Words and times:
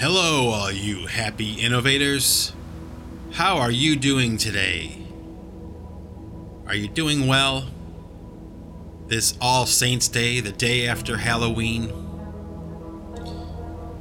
Hello, 0.00 0.50
all 0.50 0.70
you 0.70 1.08
happy 1.08 1.54
innovators. 1.54 2.52
How 3.32 3.56
are 3.56 3.72
you 3.72 3.96
doing 3.96 4.36
today? 4.36 4.96
Are 6.68 6.76
you 6.76 6.86
doing 6.86 7.26
well? 7.26 7.66
This 9.08 9.36
All 9.40 9.66
Saints 9.66 10.06
Day, 10.06 10.38
the 10.38 10.52
day 10.52 10.86
after 10.86 11.16
Halloween. 11.16 11.92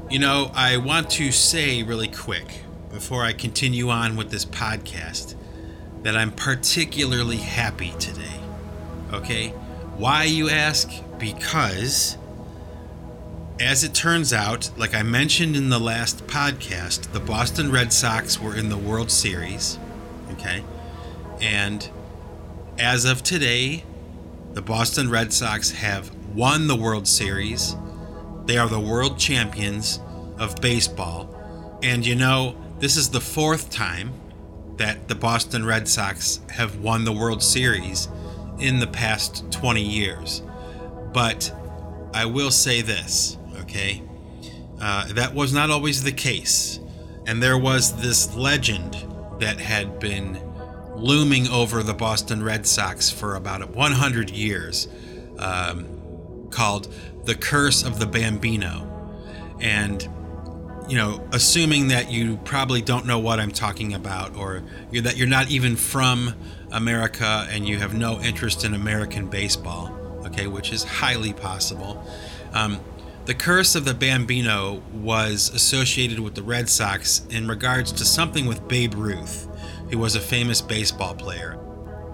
You 0.07 0.19
know, 0.19 0.51
I 0.53 0.77
want 0.77 1.09
to 1.13 1.31
say 1.31 1.81
really 1.81 2.09
quick 2.09 2.59
before 2.91 3.23
I 3.23 3.33
continue 3.33 3.89
on 3.89 4.15
with 4.15 4.29
this 4.29 4.45
podcast 4.45 5.33
that 6.03 6.15
I'm 6.15 6.31
particularly 6.31 7.37
happy 7.37 7.95
today. 7.97 8.39
Okay? 9.13 9.47
Why, 9.97 10.25
you 10.25 10.51
ask? 10.51 10.91
Because 11.17 12.19
as 13.59 13.83
it 13.83 13.93
turns 13.93 14.33
out, 14.33 14.69
like 14.77 14.93
I 14.93 15.03
mentioned 15.03 15.55
in 15.55 15.69
the 15.69 15.79
last 15.79 16.27
podcast, 16.27 17.11
the 17.11 17.19
Boston 17.19 17.71
Red 17.71 17.91
Sox 17.91 18.39
were 18.39 18.55
in 18.55 18.69
the 18.69 18.77
World 18.77 19.09
Series. 19.09 19.79
Okay. 20.33 20.63
And 21.41 21.89
as 22.77 23.05
of 23.05 23.23
today, 23.23 23.83
the 24.53 24.61
Boston 24.61 25.09
Red 25.09 25.33
Sox 25.33 25.71
have 25.71 26.13
won 26.35 26.67
the 26.67 26.75
World 26.75 27.07
Series. 27.07 27.75
They 28.45 28.57
are 28.57 28.69
the 28.69 28.79
world 28.79 29.17
champions 29.17 29.99
of 30.37 30.55
baseball. 30.61 31.79
And 31.81 32.05
you 32.05 32.15
know, 32.15 32.55
this 32.79 32.95
is 32.95 33.09
the 33.09 33.21
fourth 33.21 33.71
time 33.71 34.13
that 34.77 35.07
the 35.07 35.15
Boston 35.15 35.65
Red 35.65 35.87
Sox 35.87 36.39
have 36.51 36.77
won 36.79 37.05
the 37.05 37.11
World 37.11 37.41
Series 37.41 38.07
in 38.59 38.79
the 38.79 38.87
past 38.87 39.51
20 39.51 39.81
years. 39.81 40.43
But 41.13 41.51
I 42.13 42.25
will 42.25 42.51
say 42.51 42.81
this 42.81 43.37
okay? 43.61 44.01
Uh, 44.79 45.11
that 45.13 45.33
was 45.33 45.53
not 45.53 45.69
always 45.69 46.03
the 46.03 46.11
case. 46.11 46.79
And 47.25 47.41
there 47.41 47.57
was 47.57 48.01
this 48.01 48.33
legend 48.35 48.95
that 49.39 49.59
had 49.59 49.99
been 49.99 50.39
looming 50.95 51.47
over 51.47 51.83
the 51.83 51.93
Boston 51.93 52.43
Red 52.43 52.65
Sox 52.65 53.09
for 53.09 53.35
about 53.35 53.69
100 53.75 54.29
years 54.29 54.87
um, 55.37 56.47
called 56.49 56.93
The 57.25 57.35
Curse 57.35 57.83
of 57.83 57.99
the 57.99 58.05
Bambino. 58.05 58.83
And, 59.59 60.01
you 60.87 60.95
know, 60.95 61.27
assuming 61.31 61.89
that 61.89 62.11
you 62.11 62.37
probably 62.37 62.81
don't 62.81 63.05
know 63.05 63.19
what 63.19 63.39
I'm 63.39 63.51
talking 63.51 63.93
about 63.93 64.35
or 64.35 64.63
you're, 64.91 65.03
that 65.03 65.17
you're 65.17 65.27
not 65.27 65.49
even 65.49 65.75
from 65.75 66.33
America 66.71 67.47
and 67.49 67.67
you 67.67 67.77
have 67.77 67.93
no 67.93 68.19
interest 68.21 68.63
in 68.63 68.73
American 68.73 69.27
baseball, 69.27 69.91
okay, 70.25 70.47
which 70.47 70.71
is 70.71 70.83
highly 70.83 71.33
possible. 71.33 72.03
Um, 72.53 72.79
the 73.27 73.35
curse 73.35 73.75
of 73.75 73.83
the 73.83 73.93
Bambino 73.93 74.81
was 74.93 75.51
associated 75.53 76.17
with 76.17 76.33
the 76.33 76.41
Red 76.41 76.69
Sox 76.69 77.27
in 77.29 77.45
regards 77.45 77.91
to 77.91 78.05
something 78.05 78.45
with 78.45 78.65
Babe 78.69 78.93
Ruth, 78.93 79.49
who 79.91 79.97
was 79.97 80.15
a 80.15 80.21
famous 80.21 80.61
baseball 80.61 81.13
player. 81.13 81.59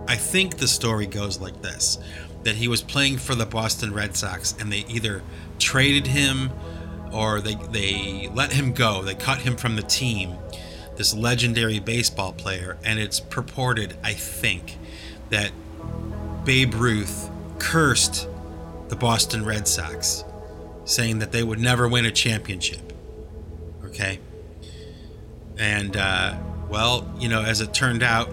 I 0.07 0.15
think 0.15 0.57
the 0.57 0.67
story 0.67 1.05
goes 1.05 1.39
like 1.39 1.61
this 1.61 1.99
that 2.41 2.55
he 2.55 2.67
was 2.67 2.81
playing 2.81 3.19
for 3.19 3.35
the 3.35 3.45
Boston 3.45 3.93
Red 3.93 4.17
Sox 4.17 4.55
and 4.59 4.73
they 4.73 4.85
either 4.89 5.21
traded 5.59 6.07
him 6.07 6.49
or 7.11 7.41
they, 7.41 7.55
they 7.69 8.27
let 8.33 8.51
him 8.51 8.73
go. 8.73 9.03
They 9.03 9.13
cut 9.13 9.37
him 9.37 9.55
from 9.55 9.75
the 9.75 9.83
team, 9.83 10.35
this 10.97 11.13
legendary 11.13 11.79
baseball 11.79 12.33
player. 12.33 12.75
And 12.83 12.97
it's 12.97 13.19
purported, 13.19 13.95
I 14.03 14.13
think, 14.13 14.79
that 15.29 15.51
Babe 16.43 16.73
Ruth 16.73 17.29
cursed 17.59 18.27
the 18.89 18.95
Boston 18.95 19.45
Red 19.45 19.67
Sox 19.67 20.25
saying 20.85 21.19
that 21.19 21.31
they 21.31 21.43
would 21.43 21.59
never 21.59 21.87
win 21.87 22.05
a 22.05 22.11
championship. 22.11 22.93
Okay? 23.85 24.19
And, 25.57 25.95
uh, 25.95 26.37
well, 26.69 27.11
you 27.19 27.29
know, 27.29 27.41
as 27.41 27.61
it 27.61 27.73
turned 27.73 28.03
out, 28.03 28.29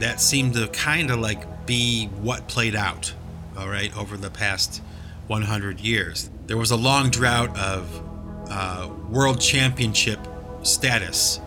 that 0.00 0.20
seemed 0.20 0.54
to 0.54 0.68
kind 0.68 1.10
of 1.10 1.18
like 1.18 1.66
be 1.66 2.06
what 2.06 2.48
played 2.48 2.74
out, 2.74 3.12
all 3.56 3.68
right, 3.68 3.96
over 3.96 4.16
the 4.16 4.30
past 4.30 4.82
100 5.28 5.80
years. 5.80 6.30
There 6.46 6.56
was 6.56 6.70
a 6.70 6.76
long 6.76 7.10
drought 7.10 7.56
of 7.58 8.02
uh, 8.50 8.90
world 9.08 9.40
championship 9.40 10.18
status 10.62 11.40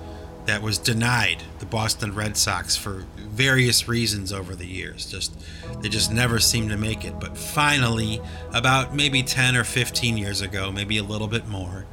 that 0.45 0.61
was 0.61 0.77
denied 0.77 1.43
the 1.59 1.65
Boston 1.65 2.13
Red 2.13 2.37
Sox 2.37 2.75
for 2.75 3.05
various 3.17 3.87
reasons 3.87 4.31
over 4.31 4.55
the 4.55 4.65
years. 4.65 5.09
Just 5.09 5.33
they 5.81 5.89
just 5.89 6.11
never 6.11 6.39
seemed 6.39 6.69
to 6.69 6.77
make 6.77 7.03
it. 7.03 7.19
But 7.19 7.37
finally, 7.37 8.21
about 8.53 8.95
maybe 8.95 9.23
10 9.23 9.55
or 9.55 9.63
15 9.63 10.17
years 10.17 10.41
ago, 10.41 10.71
maybe 10.71 10.97
a 10.97 11.03
little 11.03 11.27
bit 11.27 11.47
more, 11.47 11.85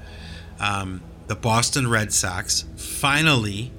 um, 0.60 1.02
the 1.26 1.34
Boston 1.34 1.88
Red 1.88 2.12
Sox 2.12 2.64
finally 2.76 3.72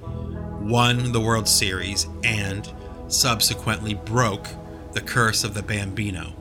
won 0.60 1.12
the 1.12 1.20
World 1.20 1.48
Series 1.48 2.06
and 2.22 2.70
subsequently 3.08 3.94
broke 3.94 4.48
the 4.92 5.00
curse 5.00 5.44
of 5.44 5.54
the 5.54 5.62
Bambino. 5.62 6.34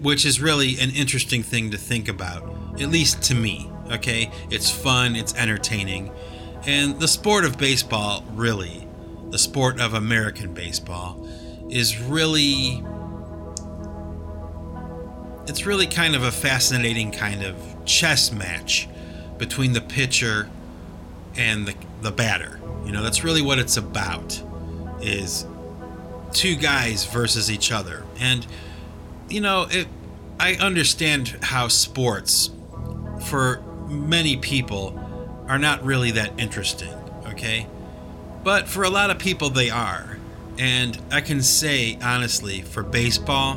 Which 0.00 0.24
is 0.24 0.40
really 0.40 0.78
an 0.78 0.90
interesting 0.90 1.42
thing 1.42 1.70
to 1.70 1.76
think 1.76 2.08
about, 2.08 2.42
at 2.80 2.88
least 2.88 3.22
to 3.24 3.34
me. 3.34 3.70
Okay? 3.90 4.30
It's 4.50 4.70
fun, 4.70 5.16
it's 5.16 5.34
entertaining 5.34 6.10
and 6.66 6.98
the 7.00 7.08
sport 7.08 7.44
of 7.44 7.58
baseball, 7.58 8.24
really, 8.34 8.86
the 9.30 9.38
sport 9.38 9.80
of 9.80 9.94
American 9.94 10.54
baseball, 10.54 11.26
is 11.68 12.00
really. 12.00 12.84
It's 15.48 15.66
really 15.66 15.88
kind 15.88 16.14
of 16.14 16.22
a 16.22 16.30
fascinating 16.30 17.10
kind 17.10 17.42
of 17.42 17.56
chess 17.84 18.30
match 18.30 18.88
between 19.38 19.72
the 19.72 19.80
pitcher 19.80 20.48
and 21.34 21.66
the, 21.66 21.74
the 22.00 22.12
batter. 22.12 22.60
You 22.84 22.92
know, 22.92 23.02
that's 23.02 23.24
really 23.24 23.42
what 23.42 23.58
it's 23.58 23.76
about 23.76 24.40
is 25.00 25.44
two 26.32 26.54
guys 26.54 27.04
versus 27.06 27.50
each 27.50 27.72
other. 27.72 28.04
And 28.20 28.46
you 29.28 29.40
know, 29.40 29.66
it 29.70 29.88
I 30.38 30.54
understand 30.54 31.38
how 31.42 31.68
sports 31.68 32.50
for 33.26 33.62
many 33.88 34.36
people 34.36 34.98
are 35.48 35.58
not 35.58 35.84
really 35.84 36.10
that 36.12 36.32
interesting, 36.38 36.94
okay? 37.26 37.66
But 38.44 38.68
for 38.68 38.82
a 38.82 38.90
lot 38.90 39.10
of 39.10 39.18
people, 39.18 39.50
they 39.50 39.70
are. 39.70 40.18
And 40.58 40.98
I 41.10 41.20
can 41.20 41.42
say, 41.42 41.98
honestly, 42.02 42.62
for 42.62 42.82
baseball, 42.82 43.56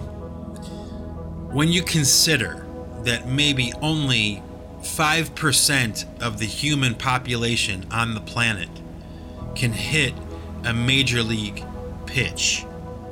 when 1.51 1.69
you 1.69 1.81
consider 1.81 2.66
that 3.03 3.28
maybe 3.28 3.72
only 3.81 4.41
5% 4.81 6.22
of 6.22 6.40
the 6.40 6.45
human 6.45 6.95
population 6.95 7.85
on 7.91 8.13
the 8.13 8.22
planet 8.22 8.69
can 9.56 9.74
hit 9.74 10.13
a 10.63 10.74
major 10.74 11.24
league 11.24 11.63
pitch 12.06 12.66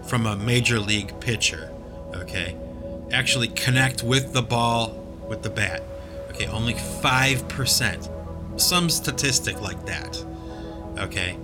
from 0.06 0.26
a 0.26 0.36
major 0.36 0.80
league 0.80 1.20
pitcher, 1.20 1.72
okay? 2.16 2.56
Actually 3.12 3.48
connect 3.48 4.04
with 4.04 4.34
the 4.34 4.42
ball 4.42 4.92
with 5.28 5.44
the 5.44 5.50
bat. 5.50 5.84
Okay, 6.30 6.48
only 6.48 6.74
5% 6.74 8.10
some 8.58 8.90
statistic 8.90 9.62
like 9.62 9.86
that. 9.86 10.24
Okay? 10.98 11.38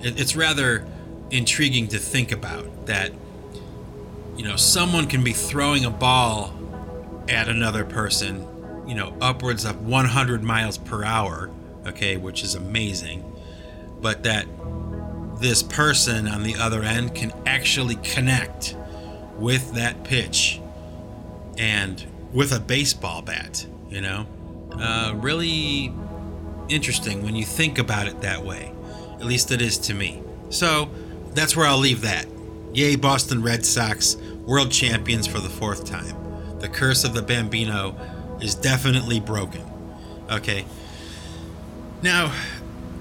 it's 0.00 0.36
rather 0.36 0.86
intriguing 1.30 1.88
to 1.88 1.98
think 1.98 2.32
about 2.32 2.86
that, 2.86 3.12
you 4.36 4.44
know, 4.44 4.56
someone 4.56 5.06
can 5.06 5.24
be 5.24 5.32
throwing 5.32 5.84
a 5.84 5.90
ball 5.90 6.52
at 7.28 7.48
another 7.48 7.84
person, 7.84 8.46
you 8.86 8.94
know, 8.94 9.16
upwards 9.20 9.64
of 9.64 9.84
100 9.86 10.42
miles 10.42 10.78
per 10.78 11.02
hour, 11.04 11.50
okay, 11.86 12.16
which 12.16 12.42
is 12.42 12.54
amazing, 12.54 13.24
but 14.00 14.22
that 14.22 14.46
this 15.40 15.62
person 15.62 16.28
on 16.28 16.42
the 16.42 16.54
other 16.56 16.82
end 16.82 17.14
can 17.14 17.32
actually 17.46 17.96
connect 17.96 18.76
with 19.36 19.74
that 19.74 20.04
pitch 20.04 20.60
and 21.58 22.04
with 22.32 22.52
a 22.52 22.60
baseball 22.60 23.22
bat, 23.22 23.66
you 23.88 24.00
know? 24.00 24.26
Uh, 24.78 25.14
really 25.16 25.92
interesting 26.68 27.22
when 27.22 27.36
you 27.36 27.44
think 27.44 27.78
about 27.78 28.06
it 28.06 28.20
that 28.22 28.44
way. 28.44 28.72
At 29.14 29.24
least 29.24 29.50
it 29.50 29.62
is 29.62 29.78
to 29.78 29.94
me. 29.94 30.22
So 30.50 30.90
that's 31.32 31.56
where 31.56 31.66
I'll 31.66 31.78
leave 31.78 32.02
that. 32.02 32.26
Yay, 32.74 32.96
Boston 32.96 33.42
Red 33.42 33.64
Sox, 33.64 34.16
world 34.44 34.70
champions 34.70 35.26
for 35.26 35.40
the 35.40 35.48
fourth 35.48 35.86
time. 35.86 36.16
The 36.60 36.68
curse 36.68 37.04
of 37.04 37.14
the 37.14 37.22
Bambino 37.22 37.96
is 38.40 38.54
definitely 38.54 39.20
broken. 39.20 39.62
Okay. 40.30 40.64
Now, 42.02 42.32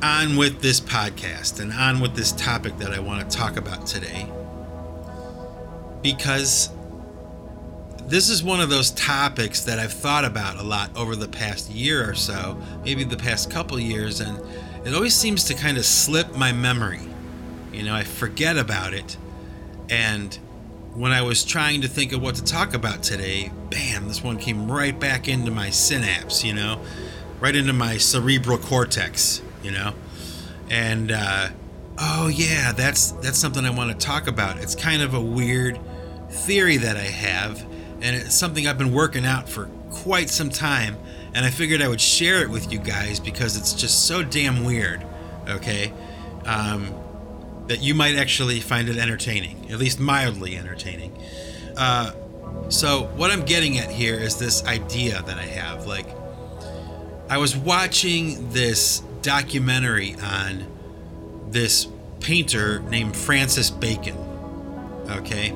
on 0.02 0.36
with 0.36 0.62
this 0.62 0.80
podcast 0.80 1.60
and 1.60 1.74
on 1.74 2.00
with 2.00 2.16
this 2.16 2.32
topic 2.34 2.78
that 2.78 2.92
I 2.92 3.00
want 3.00 3.30
to 3.30 3.38
talk 3.38 3.58
about 3.58 3.88
today. 3.88 4.30
Because 6.02 6.70
this 8.08 8.30
is 8.30 8.44
one 8.44 8.62
of 8.62 8.70
those 8.70 8.92
topics 8.92 9.62
that 9.62 9.80
I've 9.80 9.94
thought 9.94 10.26
about 10.26 10.58
a 10.58 10.64
lot 10.64 10.96
over 10.96 11.16
the 11.16 11.28
past 11.28 11.72
year 11.72 12.08
or 12.08 12.14
so, 12.14 12.62
maybe 12.84 13.04
the 13.04 13.18
past 13.18 13.50
couple 13.50 13.80
years, 13.80 14.20
and 14.20 14.40
it 14.86 14.94
always 14.94 15.16
seems 15.16 15.44
to 15.46 15.54
kind 15.56 15.78
of 15.78 15.86
slip 15.86 16.36
my 16.36 16.52
memory. 16.52 17.02
You 17.74 17.84
know, 17.84 17.96
I 17.96 18.04
forget 18.04 18.58
about 18.58 18.94
it. 18.94 19.18
And 19.90 20.38
when 20.94 21.12
I 21.12 21.24
was 21.24 21.44
trying 21.44 21.82
to 21.82 21.88
think 21.88 22.14
of 22.14 22.22
what 22.22 22.36
to 22.36 22.44
talk 22.44 22.74
about 22.74 23.04
today, 23.04 23.52
bam, 23.70 24.08
this 24.08 24.24
one 24.24 24.38
came 24.38 24.72
right 24.72 24.98
back 24.98 25.28
into 25.28 25.52
my 25.52 25.70
synapse, 25.70 26.44
you 26.44 26.54
know, 26.54 26.82
right 27.40 27.56
into 27.56 27.74
my 27.74 27.98
cerebral 27.98 28.58
cortex, 28.58 29.42
you 29.62 29.72
know. 29.72 29.94
And 30.70 31.12
uh, 31.12 31.50
oh 31.98 32.28
yeah, 32.28 32.72
that's 32.72 33.12
that's 33.12 33.38
something 33.38 33.66
I 33.66 33.72
want 33.72 33.92
to 33.92 34.06
talk 34.06 34.28
about. 34.28 34.58
It's 34.58 34.76
kind 34.76 35.02
of 35.02 35.14
a 35.14 35.22
weird 35.22 35.80
theory 36.30 36.78
that 36.78 36.98
I 36.98 37.02
have, 37.02 37.66
and 38.02 38.16
it's 38.16 38.36
something 38.36 38.68
I've 38.68 38.78
been 38.78 38.94
working 38.94 39.26
out 39.26 39.50
for 39.50 39.70
quite 39.92 40.30
some 40.30 40.50
time. 40.50 40.98
And 41.34 41.46
I 41.46 41.50
figured 41.50 41.82
I 41.82 41.88
would 41.88 42.02
share 42.02 42.42
it 42.42 42.50
with 42.50 42.72
you 42.72 42.80
guys 42.80 43.20
because 43.20 43.58
it's 43.58 43.74
just 43.74 44.06
so 44.06 44.24
damn 44.24 44.64
weird. 44.64 45.06
Okay. 45.48 45.92
Um, 46.46 46.94
that 47.68 47.82
you 47.82 47.96
might 47.96 48.16
actually 48.16 48.60
find 48.60 48.90
it 48.90 48.98
entertaining, 48.98 49.72
at 49.72 49.80
least 49.80 50.00
mildly 50.00 50.56
entertaining. 50.56 51.18
Uh, 51.76 52.14
so, 52.70 53.04
what 53.16 53.32
I'm 53.32 53.44
getting 53.44 53.78
at 53.80 53.90
here 53.90 54.16
is 54.16 54.38
this 54.38 54.64
idea 54.66 55.22
that 55.24 55.38
I 55.38 55.44
have. 55.44 55.88
Like, 55.88 56.08
I 57.30 57.38
was 57.38 57.58
watching 57.58 58.50
this 58.52 59.02
documentary 59.22 60.16
on 60.22 60.66
this 61.50 61.88
painter 62.20 62.80
named 62.80 63.16
Francis 63.16 63.70
Bacon. 63.70 64.18
Okay? 65.10 65.56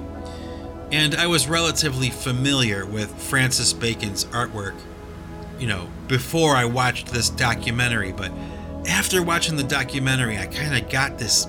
And 0.91 1.15
I 1.15 1.27
was 1.27 1.47
relatively 1.47 2.09
familiar 2.09 2.85
with 2.85 3.13
Francis 3.21 3.73
Bacon's 3.73 4.25
artwork, 4.25 4.75
you 5.59 5.67
know, 5.67 5.87
before 6.07 6.55
I 6.55 6.65
watched 6.65 7.07
this 7.07 7.29
documentary. 7.29 8.11
But 8.11 8.31
after 8.87 9.21
watching 9.21 9.55
the 9.55 9.63
documentary, 9.63 10.37
I 10.37 10.47
kind 10.47 10.81
of 10.81 10.89
got 10.89 11.19
this 11.19 11.47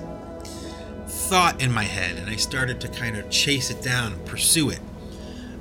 thought 1.07 1.61
in 1.61 1.71
my 1.71 1.83
head 1.83 2.17
and 2.17 2.29
I 2.29 2.35
started 2.35 2.81
to 2.81 2.87
kind 2.87 3.17
of 3.17 3.29
chase 3.29 3.71
it 3.71 3.81
down, 3.81 4.13
and 4.13 4.25
pursue 4.25 4.69
it. 4.69 4.79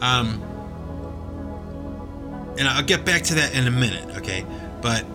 Um, 0.00 0.42
and 2.58 2.68
I'll 2.68 2.82
get 2.82 3.04
back 3.04 3.22
to 3.24 3.34
that 3.36 3.54
in 3.54 3.66
a 3.66 3.70
minute, 3.70 4.16
okay? 4.18 4.44
But 4.82 5.06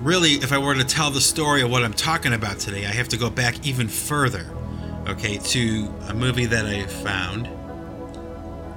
really, 0.00 0.32
if 0.32 0.52
I 0.52 0.58
were 0.58 0.74
to 0.74 0.84
tell 0.84 1.10
the 1.10 1.20
story 1.20 1.62
of 1.62 1.70
what 1.70 1.84
I'm 1.84 1.92
talking 1.92 2.32
about 2.32 2.58
today, 2.58 2.86
I 2.86 2.90
have 2.90 3.08
to 3.08 3.16
go 3.16 3.30
back 3.30 3.66
even 3.66 3.88
further, 3.88 4.46
okay, 5.06 5.38
to 5.38 5.94
a 6.08 6.14
movie 6.14 6.46
that 6.46 6.66
I 6.66 6.86
found. 6.86 7.48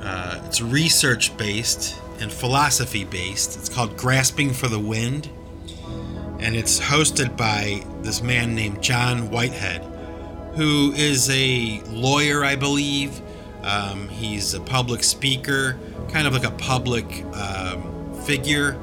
Uh, 0.03 0.41
it's 0.45 0.61
research 0.61 1.35
based 1.38 2.00
and 2.19 2.31
philosophy 2.31 3.03
based. 3.03 3.57
It's 3.57 3.69
called 3.69 3.97
Grasping 3.97 4.51
for 4.53 4.67
the 4.67 4.79
Wind, 4.79 5.29
and 6.39 6.55
it's 6.55 6.79
hosted 6.79 7.35
by 7.38 7.85
this 8.01 8.21
man 8.21 8.53
named 8.53 8.81
John 8.81 9.31
Whitehead 9.31 9.89
who 10.55 10.91
is 10.94 11.29
a 11.31 11.81
lawyer, 11.88 12.44
I 12.44 12.55
believe. 12.55 13.21
Um, 13.63 14.07
he's 14.09 14.53
a 14.53 14.59
public 14.59 15.03
speaker, 15.03 15.77
kind 16.09 16.27
of 16.27 16.33
like 16.33 16.44
a 16.44 16.51
public 16.51 17.23
um, 17.33 18.13
figure, 18.23 18.79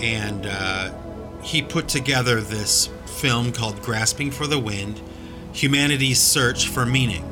and 0.00 0.46
uh, 0.46 0.92
he 1.42 1.62
put 1.62 1.88
together 1.88 2.40
this 2.40 2.88
film 3.18 3.52
called 3.52 3.80
Grasping 3.82 4.30
for 4.30 4.46
the 4.46 4.58
Wind 4.58 5.00
Humanity's 5.52 6.20
Search 6.20 6.68
for 6.68 6.86
Meaning. 6.86 7.29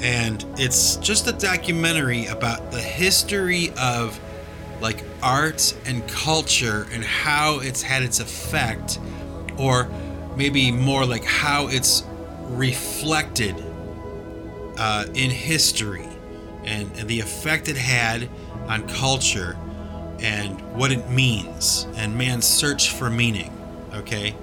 And 0.00 0.44
it's 0.58 0.96
just 0.96 1.26
a 1.26 1.32
documentary 1.32 2.26
about 2.26 2.70
the 2.70 2.80
history 2.80 3.72
of 3.80 4.18
like 4.80 5.02
art 5.22 5.74
and 5.86 6.06
culture 6.08 6.86
and 6.92 7.02
how 7.02 7.58
it's 7.58 7.82
had 7.82 8.02
its 8.02 8.20
effect, 8.20 9.00
or 9.56 9.90
maybe 10.36 10.70
more 10.70 11.04
like 11.04 11.24
how 11.24 11.66
it's 11.68 12.04
reflected 12.42 13.56
uh, 14.78 15.06
in 15.14 15.30
history 15.30 16.08
and, 16.64 16.90
and 16.96 17.08
the 17.08 17.20
effect 17.20 17.68
it 17.68 17.76
had 17.76 18.28
on 18.68 18.86
culture 18.88 19.56
and 20.20 20.60
what 20.76 20.92
it 20.92 21.08
means 21.10 21.86
and 21.96 22.16
man's 22.16 22.46
search 22.46 22.90
for 22.90 23.10
meaning. 23.10 23.52
Okay. 23.94 24.34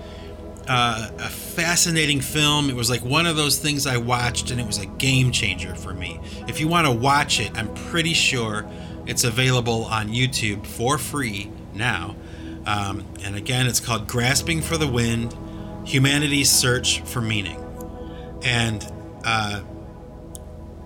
Uh, 0.67 1.11
a 1.19 1.29
fascinating 1.29 2.21
film. 2.21 2.69
It 2.69 2.75
was 2.75 2.89
like 2.89 3.03
one 3.03 3.27
of 3.27 3.35
those 3.35 3.59
things 3.59 3.85
I 3.85 3.97
watched 3.97 4.49
and 4.49 4.59
it 4.59 4.65
was 4.65 4.79
a 4.79 4.87
game 4.87 5.31
changer 5.31 5.75
for 5.75 5.93
me. 5.93 6.19
If 6.47 6.59
you 6.59 6.67
want 6.67 6.87
to 6.87 6.91
watch 6.91 7.39
it, 7.39 7.55
I'm 7.55 7.71
pretty 7.73 8.13
sure 8.13 8.65
it's 9.05 9.23
available 9.23 9.85
on 9.85 10.09
YouTube 10.09 10.65
for 10.65 10.97
free 10.97 11.51
now. 11.73 12.15
Um, 12.65 13.05
and 13.23 13.35
again, 13.35 13.67
it's 13.67 13.79
called 13.79 14.07
Grasping 14.07 14.61
for 14.61 14.77
the 14.77 14.87
Wind 14.87 15.35
Humanity's 15.85 16.49
Search 16.49 17.01
for 17.01 17.21
Meaning. 17.21 17.61
And 18.43 18.85
uh, 19.23 19.61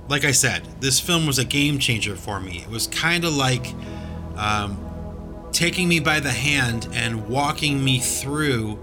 like 0.10 0.26
I 0.26 0.32
said, 0.32 0.64
this 0.82 1.00
film 1.00 1.26
was 1.26 1.40
a 1.40 1.46
game 1.46 1.80
changer 1.80 2.16
for 2.16 2.42
me. 2.42 2.60
It 2.60 2.70
was 2.70 2.88
kind 2.88 3.24
of 3.24 3.34
like 3.34 3.74
um, 4.36 5.50
taking 5.52 5.88
me 5.88 6.00
by 6.00 6.20
the 6.20 6.32
hand 6.32 6.90
and 6.94 7.30
walking 7.30 7.84
me 7.84 8.00
through 8.00 8.78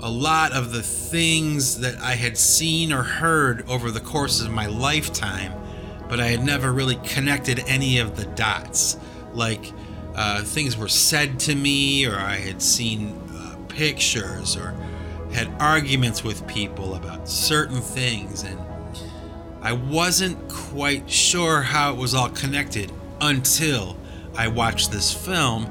a 0.00 0.10
lot 0.10 0.52
of 0.52 0.72
the 0.72 0.82
things 0.82 1.80
that 1.80 1.98
I 2.00 2.14
had 2.14 2.38
seen 2.38 2.92
or 2.92 3.02
heard 3.02 3.68
over 3.68 3.90
the 3.90 4.00
course 4.00 4.40
of 4.40 4.50
my 4.50 4.66
lifetime, 4.66 5.52
but 6.08 6.20
I 6.20 6.28
had 6.28 6.44
never 6.44 6.72
really 6.72 6.96
connected 7.04 7.60
any 7.66 7.98
of 7.98 8.16
the 8.16 8.24
dots. 8.24 8.96
Like 9.32 9.72
uh, 10.14 10.42
things 10.42 10.76
were 10.76 10.88
said 10.88 11.40
to 11.40 11.54
me, 11.54 12.06
or 12.06 12.16
I 12.16 12.36
had 12.36 12.62
seen 12.62 13.18
uh, 13.34 13.56
pictures, 13.68 14.56
or 14.56 14.74
had 15.32 15.48
arguments 15.60 16.22
with 16.22 16.46
people 16.46 16.94
about 16.94 17.28
certain 17.28 17.80
things, 17.80 18.44
and 18.44 18.58
I 19.62 19.72
wasn't 19.72 20.48
quite 20.48 21.10
sure 21.10 21.60
how 21.60 21.92
it 21.92 21.98
was 21.98 22.14
all 22.14 22.30
connected 22.30 22.92
until 23.20 23.96
I 24.36 24.46
watched 24.46 24.92
this 24.92 25.12
film 25.12 25.68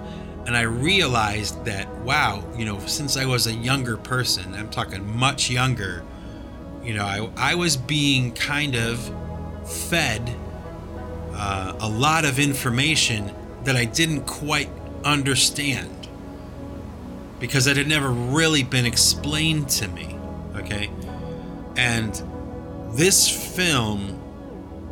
and 0.48 0.56
I 0.56 0.62
realized 0.62 1.66
that, 1.66 1.94
wow, 1.98 2.42
you 2.56 2.64
know, 2.64 2.80
since 2.88 3.18
I 3.18 3.26
was 3.26 3.48
a 3.48 3.54
younger 3.54 3.98
person, 3.98 4.56
I'm 4.56 4.70
talking 4.70 5.06
much 5.18 5.50
younger, 5.50 6.06
you 6.82 6.94
know, 6.94 7.04
I, 7.04 7.30
I 7.36 7.56
was 7.56 7.76
being 7.76 8.32
kind 8.32 8.76
of 8.76 8.98
fed 9.70 10.34
uh, 11.34 11.76
a 11.82 11.90
lot 11.90 12.24
of 12.24 12.40
information 12.40 13.34
that 13.66 13.76
I 13.76 13.84
didn't 13.84 14.22
quite 14.22 14.70
understand 15.04 16.08
because 17.40 17.68
it 17.68 17.76
had 17.76 17.90
never 17.90 18.10
really 18.10 18.64
been 18.64 18.86
explained 18.86 19.68
to 19.70 19.90
me. 19.90 20.18
Okay. 20.56 20.90
And 21.76 22.24
this 22.96 23.30
film 23.30 24.18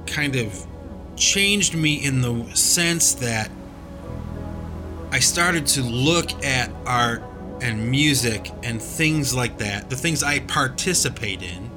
kind 0.05 0.35
of 0.35 0.67
changed 1.15 1.75
me 1.75 1.93
in 1.93 2.19
the 2.19 2.45
sense 2.55 3.13
that 3.13 3.49
I 5.15 5.19
started 5.19 5.65
to 5.67 5.81
look 5.81 6.43
at 6.43 6.69
art 6.85 7.23
and 7.61 7.89
music 7.89 8.51
and 8.63 8.81
things 8.81 9.33
like 9.33 9.59
that, 9.59 9.89
the 9.89 9.95
things 9.95 10.23
I 10.23 10.39
participate 10.39 11.41
in, 11.41 11.71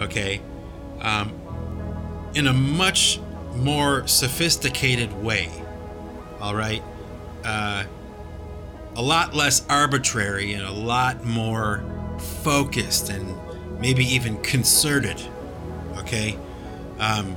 okay, 0.00 0.40
um, 1.02 1.30
in 2.34 2.46
a 2.46 2.54
much 2.54 3.20
more 3.54 4.06
sophisticated 4.06 5.12
way. 5.22 5.50
All 6.40 6.54
right. 6.54 6.82
Uh, 7.44 7.84
a 8.96 9.02
lot 9.02 9.34
less 9.34 9.66
arbitrary 9.68 10.54
and 10.54 10.64
a 10.64 10.72
lot 10.72 11.26
more 11.26 11.84
focused 12.42 13.10
and 13.10 13.36
maybe 13.78 14.06
even 14.06 14.40
concerted. 14.40 15.20
Okay? 15.98 16.38
Um, 16.98 17.36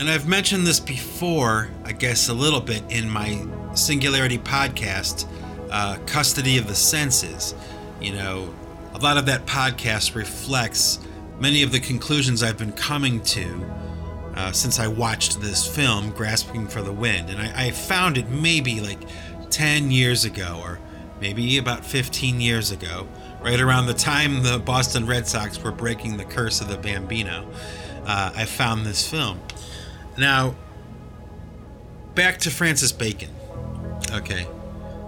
and 0.00 0.08
I've 0.08 0.26
mentioned 0.26 0.66
this 0.66 0.80
before, 0.80 1.68
I 1.84 1.92
guess, 1.92 2.30
a 2.30 2.34
little 2.34 2.62
bit 2.62 2.82
in 2.88 3.08
my 3.08 3.46
Singularity 3.74 4.38
podcast, 4.38 5.26
uh, 5.70 5.98
Custody 6.06 6.56
of 6.56 6.66
the 6.66 6.74
Senses. 6.74 7.54
You 8.00 8.14
know, 8.14 8.54
a 8.94 8.98
lot 8.98 9.18
of 9.18 9.26
that 9.26 9.44
podcast 9.44 10.14
reflects 10.14 11.00
many 11.38 11.62
of 11.62 11.70
the 11.70 11.80
conclusions 11.80 12.42
I've 12.42 12.56
been 12.56 12.72
coming 12.72 13.20
to 13.24 13.70
uh, 14.36 14.52
since 14.52 14.80
I 14.80 14.88
watched 14.88 15.38
this 15.42 15.66
film, 15.66 16.12
Grasping 16.12 16.66
for 16.66 16.80
the 16.80 16.92
Wind. 16.92 17.28
And 17.28 17.38
I, 17.38 17.66
I 17.66 17.70
found 17.70 18.16
it 18.16 18.30
maybe 18.30 18.80
like 18.80 19.00
10 19.50 19.90
years 19.90 20.24
ago, 20.24 20.62
or 20.62 20.78
maybe 21.20 21.58
about 21.58 21.84
15 21.84 22.40
years 22.40 22.70
ago, 22.70 23.06
right 23.42 23.60
around 23.60 23.84
the 23.84 23.94
time 23.94 24.44
the 24.44 24.58
Boston 24.58 25.06
Red 25.06 25.26
Sox 25.26 25.62
were 25.62 25.72
breaking 25.72 26.16
the 26.16 26.24
curse 26.24 26.62
of 26.62 26.68
the 26.68 26.78
Bambino, 26.78 27.46
uh, 28.06 28.32
I 28.34 28.46
found 28.46 28.86
this 28.86 29.06
film. 29.06 29.38
Now, 30.18 30.54
back 32.14 32.38
to 32.40 32.50
Francis 32.50 32.92
Bacon. 32.92 33.30
Okay. 34.12 34.46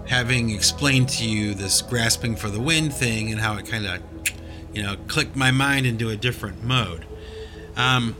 Having 0.07 0.49
explained 0.49 1.09
to 1.09 1.27
you 1.27 1.53
this 1.53 1.81
grasping 1.81 2.35
for 2.35 2.49
the 2.49 2.59
wind 2.59 2.93
thing 2.93 3.31
and 3.31 3.39
how 3.39 3.57
it 3.57 3.65
kind 3.65 3.85
of, 3.85 4.01
you 4.73 4.83
know, 4.83 4.95
clicked 5.07 5.35
my 5.35 5.51
mind 5.51 5.85
into 5.85 6.09
a 6.09 6.15
different 6.15 6.63
mode. 6.63 7.05
Um, 7.75 8.15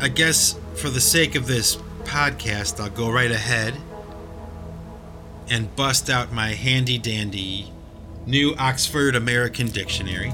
I 0.00 0.08
guess 0.08 0.58
for 0.74 0.90
the 0.90 1.00
sake 1.00 1.34
of 1.34 1.46
this 1.46 1.76
podcast, 2.04 2.80
I'll 2.80 2.90
go 2.90 3.10
right 3.10 3.30
ahead 3.30 3.74
and 5.50 5.74
bust 5.76 6.08
out 6.08 6.32
my 6.32 6.50
handy 6.50 6.98
dandy 6.98 7.70
new 8.26 8.54
Oxford 8.58 9.14
American 9.14 9.68
Dictionary. 9.68 10.32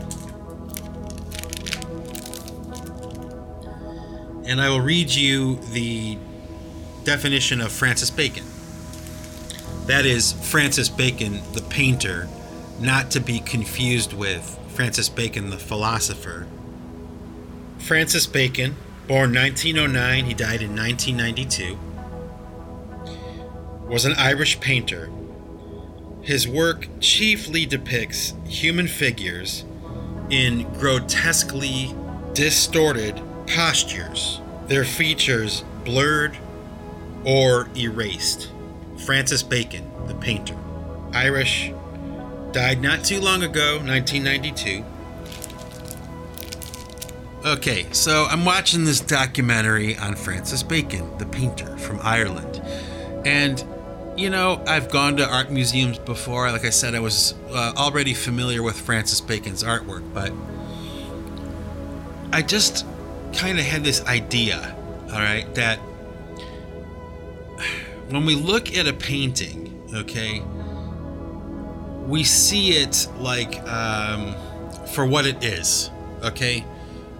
And 4.50 4.60
I 4.60 4.68
will 4.68 4.80
read 4.80 5.14
you 5.14 5.60
the 5.72 6.18
definition 7.04 7.60
of 7.60 7.70
Francis 7.70 8.10
Bacon. 8.10 8.42
That 9.86 10.04
is 10.04 10.32
Francis 10.32 10.88
Bacon, 10.88 11.40
the 11.52 11.62
painter, 11.62 12.28
not 12.80 13.12
to 13.12 13.20
be 13.20 13.38
confused 13.38 14.12
with 14.12 14.58
Francis 14.74 15.08
Bacon, 15.08 15.50
the 15.50 15.56
philosopher. 15.56 16.48
Francis 17.78 18.26
Bacon, 18.26 18.74
born 19.06 19.32
1909, 19.32 20.24
he 20.24 20.34
died 20.34 20.62
in 20.62 20.74
1992, 20.74 21.78
was 23.86 24.04
an 24.04 24.14
Irish 24.14 24.58
painter. 24.58 25.12
His 26.22 26.48
work 26.48 26.88
chiefly 26.98 27.66
depicts 27.66 28.34
human 28.46 28.88
figures 28.88 29.64
in 30.28 30.64
grotesquely 30.72 31.94
distorted 32.34 33.22
postures, 33.50 34.40
their 34.66 34.84
features 34.84 35.64
blurred 35.84 36.36
or 37.24 37.68
erased. 37.76 38.50
Francis 39.04 39.42
Bacon, 39.42 39.90
the 40.06 40.14
painter, 40.14 40.56
Irish, 41.12 41.72
died 42.52 42.80
not 42.80 43.04
too 43.04 43.20
long 43.20 43.42
ago, 43.42 43.78
1992. 43.78 44.84
Okay, 47.44 47.86
so 47.92 48.26
I'm 48.30 48.44
watching 48.44 48.84
this 48.84 49.00
documentary 49.00 49.96
on 49.96 50.14
Francis 50.14 50.62
Bacon, 50.62 51.16
the 51.18 51.26
painter 51.26 51.76
from 51.78 51.98
Ireland. 52.02 52.60
And, 53.24 53.64
you 54.16 54.28
know, 54.28 54.62
I've 54.66 54.90
gone 54.90 55.16
to 55.16 55.26
art 55.26 55.50
museums 55.50 55.98
before. 55.98 56.50
Like 56.52 56.66
I 56.66 56.70
said, 56.70 56.94
I 56.94 57.00
was 57.00 57.34
uh, 57.48 57.72
already 57.76 58.12
familiar 58.12 58.62
with 58.62 58.78
Francis 58.78 59.20
Bacon's 59.22 59.64
artwork, 59.64 60.12
but 60.12 60.32
I 62.32 62.42
just 62.42 62.84
kind 63.32 63.58
of 63.58 63.64
had 63.64 63.84
this 63.84 64.04
idea, 64.06 64.76
all 65.12 65.18
right, 65.18 65.52
that 65.54 65.78
when 68.10 68.24
we 68.24 68.34
look 68.34 68.76
at 68.76 68.86
a 68.86 68.92
painting, 68.92 69.88
okay, 69.94 70.42
we 72.06 72.24
see 72.24 72.70
it 72.70 73.06
like 73.18 73.60
um, 73.68 74.34
for 74.88 75.06
what 75.06 75.26
it 75.26 75.44
is, 75.44 75.90
okay? 76.22 76.64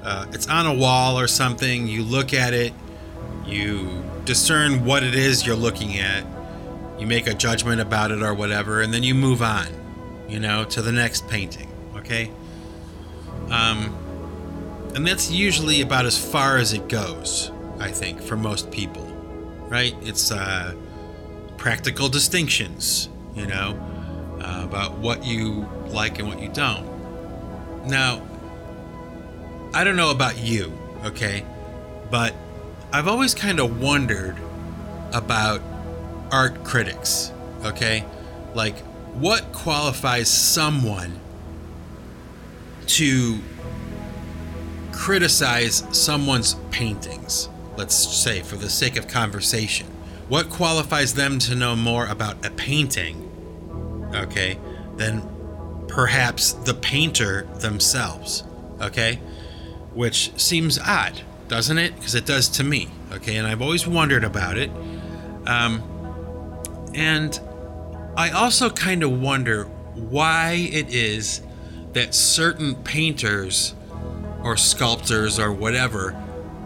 Uh, 0.02 0.26
it's 0.32 0.48
on 0.48 0.66
a 0.66 0.74
wall 0.74 1.18
or 1.18 1.28
something, 1.28 1.86
you 1.86 2.02
look 2.02 2.34
at 2.34 2.52
it, 2.54 2.72
you 3.46 4.02
discern 4.24 4.84
what 4.84 5.02
it 5.02 5.14
is 5.14 5.46
you're 5.46 5.56
looking 5.56 5.98
at, 5.98 6.24
you 6.98 7.06
make 7.06 7.26
a 7.26 7.34
judgment 7.34 7.80
about 7.80 8.10
it 8.10 8.22
or 8.22 8.34
whatever, 8.34 8.80
and 8.80 8.92
then 8.92 9.02
you 9.02 9.14
move 9.14 9.42
on, 9.42 9.66
you 10.28 10.40
know, 10.40 10.64
to 10.64 10.82
the 10.82 10.92
next 10.92 11.28
painting, 11.28 11.68
okay? 11.96 12.30
Um, 13.50 13.96
and 14.94 15.06
that's 15.06 15.30
usually 15.30 15.80
about 15.80 16.06
as 16.06 16.18
far 16.18 16.56
as 16.56 16.73
it 16.73 16.88
goes, 16.88 17.50
I 17.78 17.90
think, 17.90 18.20
for 18.20 18.37
most 18.37 18.70
people, 18.70 19.04
right? 19.68 19.94
It's 20.02 20.32
uh, 20.32 20.75
practical 21.56 22.09
distinctions, 22.09 23.09
you 23.35 23.47
know, 23.47 23.78
uh, 24.40 24.62
about 24.64 24.99
what 24.99 25.25
you 25.25 25.68
like 25.88 26.18
and 26.18 26.28
what 26.28 26.40
you 26.40 26.49
don't. 26.49 27.87
Now, 27.87 28.23
I 29.73 29.85
don't 29.85 29.97
know 29.97 30.11
about 30.11 30.38
you, 30.38 30.76
okay, 31.04 31.44
but 32.11 32.35
I've 32.92 33.06
always 33.06 33.35
kind 33.35 33.61
of 33.61 33.80
wondered 33.80 34.37
about 35.12 35.62
art 36.32 36.64
critics, 36.64 37.32
okay? 37.64 38.04
Like, 38.54 38.78
what 39.14 39.52
qualifies 39.52 40.28
someone 40.28 41.20
to 42.87 43.38
criticize 45.00 45.83
someone's 45.92 46.57
paintings, 46.71 47.49
let's 47.78 47.95
say 47.95 48.42
for 48.42 48.57
the 48.57 48.69
sake 48.69 48.99
of 48.99 49.09
conversation? 49.09 49.87
What 50.28 50.50
qualifies 50.50 51.14
them 51.14 51.38
to 51.38 51.54
know 51.54 51.75
more 51.75 52.07
about 52.07 52.45
a 52.45 52.50
painting, 52.50 54.11
okay, 54.14 54.59
than 54.97 55.26
perhaps 55.88 56.52
the 56.52 56.75
painter 56.75 57.45
themselves, 57.61 58.45
okay? 58.78 59.16
Which 59.95 60.38
seems 60.38 60.78
odd, 60.78 61.23
doesn't 61.49 61.78
it? 61.78 61.97
Because 61.97 62.14
it 62.14 62.26
does 62.26 62.50
to 62.50 62.62
me, 62.62 62.90
okay? 63.11 63.37
And 63.37 63.47
I've 63.47 63.62
always 63.62 63.87
wondered 63.87 64.23
about 64.23 64.59
it. 64.59 64.71
Um, 65.47 65.83
and 66.95 67.40
I 68.19 68.28
also 68.33 68.69
kind 68.69 69.02
of 69.02 69.19
wonder 69.19 69.64
why 69.95 70.69
it 70.71 70.95
is 70.95 71.40
that 71.95 72.14
certain 72.14 72.75
painters 72.75 73.75
or 74.42 74.56
sculptors 74.56 75.38
or 75.38 75.52
whatever 75.52 76.16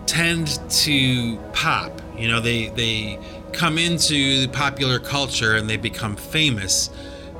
tend 0.07 0.61
to 0.71 1.39
pop. 1.53 2.01
You 2.17 2.29
know, 2.29 2.41
they 2.41 2.69
they 2.69 3.19
come 3.53 3.79
into 3.79 4.41
the 4.41 4.49
popular 4.49 4.99
culture 4.99 5.57
and 5.57 5.69
they 5.69 5.77
become 5.77 6.17
famous, 6.17 6.89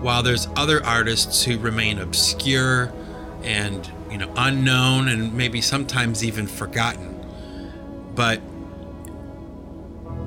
while 0.01 0.23
there's 0.23 0.49
other 0.57 0.85
artists 0.85 1.45
who 1.45 1.59
remain 1.59 1.99
obscure 1.99 2.93
and 3.43 3.91
you 4.11 4.19
know 4.19 4.33
unknown 4.37 5.09
and 5.09 5.35
maybe 5.35 5.61
sometimes 5.61 6.25
even 6.25 6.47
forgotten. 6.47 7.11
But 8.15 8.41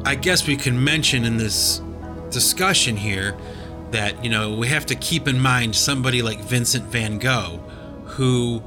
I 0.06 0.16
guess 0.16 0.48
we 0.48 0.56
can 0.56 0.84
mention 0.84 1.26
in 1.26 1.38
this 1.38 1.82
discussion 2.30 2.98
here 2.98 3.36
that 3.92 4.24
you 4.24 4.30
know 4.30 4.54
we 4.54 4.68
have 4.68 4.86
to 4.88 4.96
keep 4.96 5.28
in 5.28 5.40
mind 5.40 5.76
somebody 5.76 6.22
like 6.22 6.40
Vincent 6.40 6.86
van 6.86 7.20
Gogh 7.20 7.58
who 8.06 8.62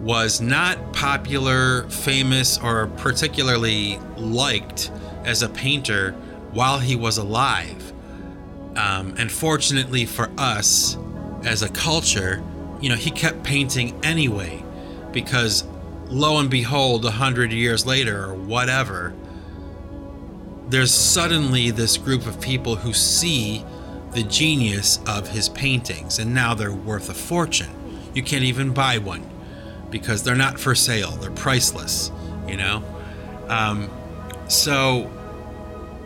was 0.00 0.40
not 0.40 0.92
popular, 0.94 1.84
famous, 1.90 2.58
or 2.58 2.86
particularly 2.96 3.98
liked 4.16 4.90
as 5.24 5.42
a 5.42 5.48
painter 5.48 6.12
while 6.52 6.78
he 6.78 6.96
was 6.96 7.18
alive. 7.18 7.92
Um, 8.76 9.14
and 9.18 9.30
fortunately 9.30 10.06
for 10.06 10.30
us 10.38 10.96
as 11.44 11.62
a 11.62 11.68
culture, 11.68 12.42
you 12.80 12.88
know, 12.88 12.94
he 12.94 13.10
kept 13.10 13.42
painting 13.42 13.98
anyway 14.02 14.64
because 15.12 15.64
lo 16.08 16.38
and 16.38 16.48
behold, 16.48 17.04
a 17.04 17.10
hundred 17.10 17.52
years 17.52 17.84
later 17.84 18.24
or 18.24 18.34
whatever, 18.34 19.12
there's 20.68 20.94
suddenly 20.94 21.70
this 21.70 21.98
group 21.98 22.26
of 22.26 22.40
people 22.40 22.76
who 22.76 22.94
see 22.94 23.64
the 24.12 24.22
genius 24.22 24.98
of 25.06 25.28
his 25.28 25.48
paintings 25.50 26.18
and 26.18 26.34
now 26.34 26.54
they're 26.54 26.72
worth 26.72 27.10
a 27.10 27.14
fortune. 27.14 27.70
You 28.14 28.22
can't 28.22 28.44
even 28.44 28.72
buy 28.72 28.96
one 28.96 29.28
because 29.90 30.22
they're 30.22 30.34
not 30.34 30.58
for 30.58 30.74
sale. 30.74 31.12
They're 31.12 31.30
priceless, 31.30 32.10
you 32.46 32.56
know? 32.56 32.82
Um, 33.48 33.90
so, 34.48 35.10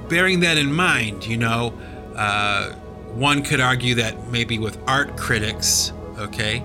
bearing 0.09 0.41
that 0.41 0.59
in 0.59 0.73
mind, 0.73 1.27
you 1.27 1.37
know, 1.37 1.75
uh, 2.17 2.73
one 3.15 3.43
could 3.43 3.61
argue 3.61 3.97
that 3.97 4.29
maybe 4.29 4.59
with 4.59 4.79
art 4.87 5.17
critics, 5.17 5.93
okay, 6.19 6.65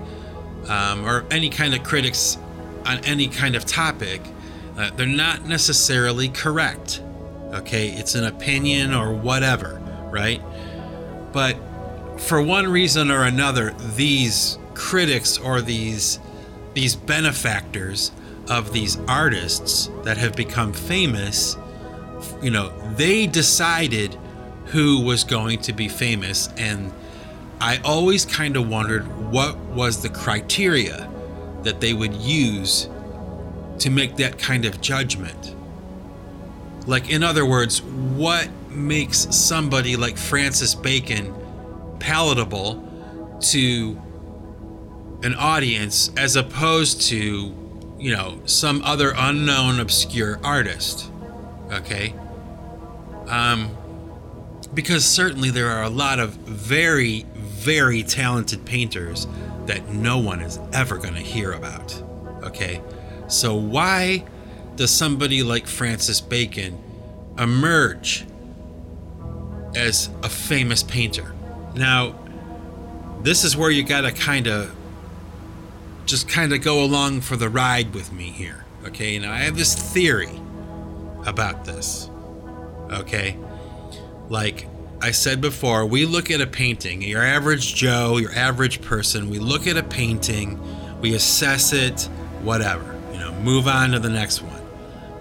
um, 0.68 1.06
or 1.06 1.24
any 1.30 1.48
kind 1.48 1.74
of 1.74 1.82
critics 1.82 2.38
on 2.86 2.98
any 3.04 3.28
kind 3.28 3.54
of 3.54 3.64
topic, 3.64 4.20
uh, 4.76 4.90
they're 4.96 5.06
not 5.06 5.44
necessarily 5.44 6.28
correct. 6.28 7.02
Okay, 7.52 7.88
it's 7.88 8.14
an 8.14 8.24
opinion 8.24 8.94
or 8.94 9.12
whatever, 9.12 9.80
right? 10.10 10.40
But 11.32 11.56
for 12.18 12.40
one 12.42 12.70
reason 12.70 13.10
or 13.10 13.24
another, 13.24 13.72
these 13.96 14.58
critics 14.74 15.38
or 15.38 15.60
these 15.60 16.20
these 16.74 16.94
benefactors 16.96 18.12
of 18.48 18.72
these 18.72 18.98
artists 19.08 19.90
that 20.04 20.16
have 20.16 20.34
become 20.34 20.72
famous, 20.72 21.56
you 22.42 22.50
know, 22.50 22.72
they 22.94 23.26
decided 23.26 24.16
who 24.66 25.02
was 25.02 25.24
going 25.24 25.60
to 25.60 25.72
be 25.72 25.88
famous. 25.88 26.48
And 26.56 26.92
I 27.60 27.78
always 27.84 28.24
kind 28.24 28.56
of 28.56 28.68
wondered 28.68 29.06
what 29.30 29.56
was 29.58 30.02
the 30.02 30.08
criteria 30.08 31.10
that 31.62 31.80
they 31.80 31.92
would 31.92 32.14
use 32.14 32.88
to 33.78 33.90
make 33.90 34.16
that 34.16 34.38
kind 34.38 34.64
of 34.64 34.80
judgment. 34.80 35.54
Like, 36.86 37.10
in 37.10 37.22
other 37.22 37.44
words, 37.44 37.82
what 37.82 38.48
makes 38.70 39.18
somebody 39.34 39.96
like 39.96 40.16
Francis 40.16 40.74
Bacon 40.74 41.34
palatable 41.98 42.86
to 43.40 44.00
an 45.22 45.34
audience 45.34 46.10
as 46.16 46.36
opposed 46.36 47.02
to, 47.02 47.54
you 47.98 48.10
know, 48.10 48.40
some 48.46 48.82
other 48.82 49.12
unknown 49.16 49.80
obscure 49.80 50.40
artist. 50.42 51.10
Okay? 51.70 52.14
Um, 53.28 53.76
because 54.74 55.04
certainly 55.04 55.50
there 55.50 55.70
are 55.70 55.82
a 55.82 55.90
lot 55.90 56.18
of 56.18 56.30
very, 56.30 57.26
very 57.34 58.02
talented 58.02 58.64
painters 58.64 59.26
that 59.66 59.88
no 59.88 60.18
one 60.18 60.40
is 60.40 60.58
ever 60.72 60.96
going 60.96 61.14
to 61.14 61.20
hear 61.20 61.52
about. 61.52 62.02
Okay? 62.42 62.80
So 63.28 63.54
why 63.54 64.24
does 64.76 64.90
somebody 64.90 65.42
like 65.42 65.66
Francis 65.66 66.20
Bacon 66.20 66.78
emerge 67.38 68.24
as 69.76 70.08
a 70.22 70.28
famous 70.28 70.82
painter? 70.82 71.34
Now, 71.74 72.18
this 73.22 73.44
is 73.44 73.56
where 73.56 73.70
you 73.70 73.82
got 73.82 74.02
to 74.02 74.12
kind 74.12 74.46
of 74.48 74.74
just 76.10 76.28
kind 76.28 76.52
of 76.52 76.60
go 76.60 76.82
along 76.82 77.20
for 77.20 77.36
the 77.36 77.48
ride 77.48 77.94
with 77.94 78.12
me 78.12 78.24
here. 78.24 78.64
Okay, 78.84 79.18
now 79.18 79.32
I 79.32 79.38
have 79.38 79.56
this 79.56 79.74
theory 79.74 80.40
about 81.24 81.64
this. 81.64 82.10
Okay, 82.90 83.36
like 84.28 84.66
I 85.00 85.12
said 85.12 85.40
before, 85.40 85.86
we 85.86 86.04
look 86.04 86.30
at 86.30 86.40
a 86.40 86.46
painting, 86.46 87.00
your 87.00 87.22
average 87.22 87.74
Joe, 87.74 88.16
your 88.16 88.32
average 88.32 88.82
person, 88.82 89.30
we 89.30 89.38
look 89.38 89.66
at 89.66 89.76
a 89.76 89.82
painting, 89.82 90.60
we 91.00 91.14
assess 91.14 91.72
it, 91.72 92.02
whatever, 92.42 92.98
you 93.12 93.20
know, 93.20 93.32
move 93.40 93.68
on 93.68 93.92
to 93.92 93.98
the 93.98 94.10
next 94.10 94.42
one. 94.42 94.60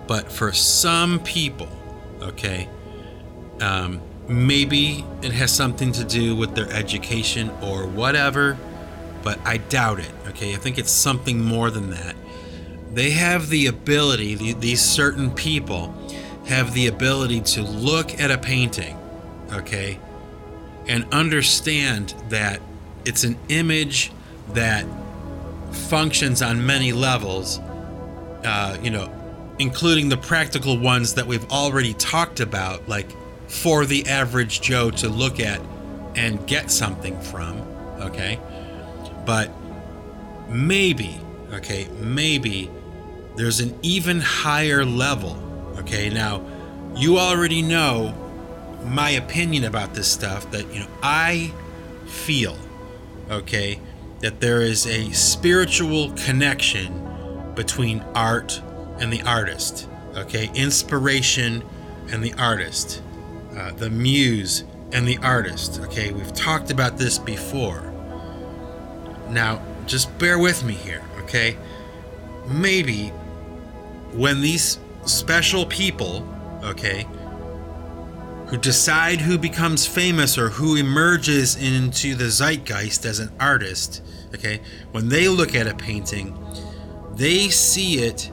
But 0.08 0.31
for 0.31 0.51
some 0.51 1.19
people, 1.19 1.69
okay, 2.22 2.67
um, 3.62 4.01
maybe 4.27 5.05
it 5.22 5.31
has 5.31 5.51
something 5.53 5.91
to 5.93 6.03
do 6.03 6.36
with 6.36 6.55
their 6.55 6.69
education 6.72 7.51
or 7.62 7.86
whatever, 7.86 8.58
but 9.29 9.39
I 9.45 9.57
doubt 9.57 10.00
it, 10.00 10.12
okay? 10.29 10.55
I 10.55 10.57
think 10.57 10.79
it's 10.79 10.91
something 10.91 11.39
more 11.39 11.69
than 11.69 11.91
that. 11.91 12.15
They 12.91 13.12
have 13.12 13.50
the 13.50 13.67
ability, 13.67 14.53
these 14.53 14.81
certain 14.81 15.29
people 15.29 15.93
have 16.48 16.74
the 16.74 16.88
ability 16.88 17.41
to 17.41 17.62
look 17.62 18.19
at 18.19 18.31
a 18.31 18.39
painting 18.39 18.98
okay, 19.53 20.00
and 20.88 21.05
understand 21.12 22.13
that 22.29 22.62
it's 23.05 23.24
an 23.24 23.38
image 23.50 24.12
that 24.53 24.86
functions 25.71 26.41
on 26.41 26.65
many 26.65 26.91
levels, 26.91 27.59
uh, 28.43 28.77
you 28.81 28.89
know, 28.89 29.13
including 29.59 30.09
the 30.09 30.17
practical 30.17 30.77
ones 30.77 31.15
that 31.15 31.27
we've 31.27 31.50
already 31.51 31.93
talked 31.93 32.39
about, 32.39 32.88
like 32.88 33.12
for 33.48 33.86
the 33.86 34.07
average 34.07 34.62
Joe 34.62 34.89
to 34.91 35.09
look 35.09 35.39
at 35.39 35.62
and 36.15 36.45
get 36.48 36.71
something 36.71 37.19
from, 37.21 37.62
okay? 38.00 38.39
But 39.29 39.51
maybe, 40.50 41.21
okay, 41.53 41.88
maybe 42.00 42.67
there's 43.36 43.59
an 43.59 43.77
even 43.83 44.21
higher 44.21 44.83
level, 44.83 45.38
okay? 45.77 46.09
Now, 46.09 46.41
you 46.95 47.19
already 47.19 47.62
know 47.62 48.15
my 48.86 49.12
opinion 49.12 49.65
about 49.65 49.93
this 49.93 50.12
stuff 50.12 50.50
that 50.50 50.74
you 50.74 50.79
know 50.79 50.88
I 51.03 51.53
feel 52.07 52.57
okay 53.29 53.79
that 54.21 54.39
there 54.39 54.63
is 54.63 54.88
a 54.88 55.12
spiritual 55.12 56.12
connection 56.13 57.53
between 57.53 58.03
art 58.15 58.59
and 58.98 59.13
the 59.13 59.21
artist 59.21 59.88
okay? 60.15 60.50
Inspiration 60.55 61.63
and 62.12 62.24
the 62.24 62.33
artist 62.33 63.03
uh, 63.55 63.74
the 63.74 63.91
muse 63.91 64.63
and 64.91 65.07
the 65.07 65.19
artist 65.19 65.79
okay? 65.81 66.12
We've 66.12 66.33
talked 66.33 66.71
about 66.71 66.98
this 66.98 67.19
before 67.19 67.88
now 69.29 69.62
just 69.86 70.15
bear 70.17 70.38
with 70.38 70.63
me 70.63 70.74
here 70.74 71.03
okay 71.19 71.57
maybe 72.48 73.09
when 74.13 74.41
these 74.41 74.79
special 75.05 75.65
people 75.65 76.27
okay 76.63 77.05
who 78.50 78.57
decide 78.57 79.21
who 79.21 79.38
becomes 79.38 79.86
famous 79.86 80.36
or 80.36 80.50
who 80.50 80.75
emerges 80.75 81.55
into 81.55 82.15
the 82.15 82.31
zeitgeist 82.31 83.05
as 83.05 83.19
an 83.19 83.31
artist, 83.39 84.01
okay, 84.33 84.59
when 84.91 85.07
they 85.07 85.27
look 85.27 85.53
at 85.53 85.67
a 85.67 85.75
painting, 85.75 86.36
they 87.13 87.48
see 87.50 88.00
it 88.00 88.31